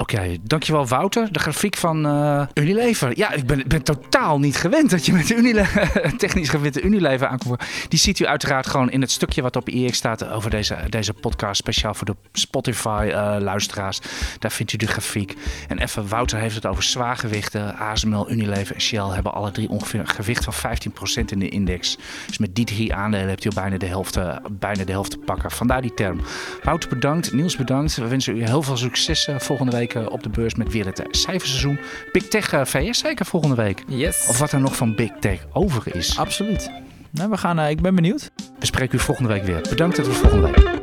[0.00, 1.32] Oké, dankjewel Wouter.
[1.32, 3.12] De grafiek van uh, Unilever.
[3.18, 7.62] Ja, ik ben, ben totaal niet gewend dat je met Unilever, technisch gewinte Unilever aankomt.
[7.88, 11.12] Die ziet u uiteraard gewoon in het stukje wat op IX staat over deze, deze
[11.12, 11.56] podcast.
[11.56, 14.00] Speciaal voor de Spotify-luisteraars.
[14.38, 15.36] Daar vindt u de grafiek.
[15.68, 17.76] En even, Wouter heeft het over zwaargewichten.
[17.76, 21.98] ASML, Unilever en Shell hebben alle drie ongeveer een gewicht van 15% in de index.
[22.26, 25.18] Dus met die drie aandelen hebt u bijna de helft, uh, bijna de helft te
[25.18, 25.50] pakken.
[25.50, 26.20] Vandaar die term.
[26.62, 27.96] Wouter bedankt, Niels bedankt.
[27.96, 31.78] We wensen u heel veel succes volgende week op de beurs met weer het cijferseizoen.
[32.12, 33.84] Big Tech uh, VS zeker volgende week.
[33.86, 34.26] Yes.
[34.28, 36.18] Of wat er nog van Big Tech over is.
[36.18, 36.70] Absoluut.
[37.10, 38.30] Nou, we gaan, uh, ik ben benieuwd.
[38.58, 39.60] We spreken u volgende week weer.
[39.68, 40.79] Bedankt dat we volgende week.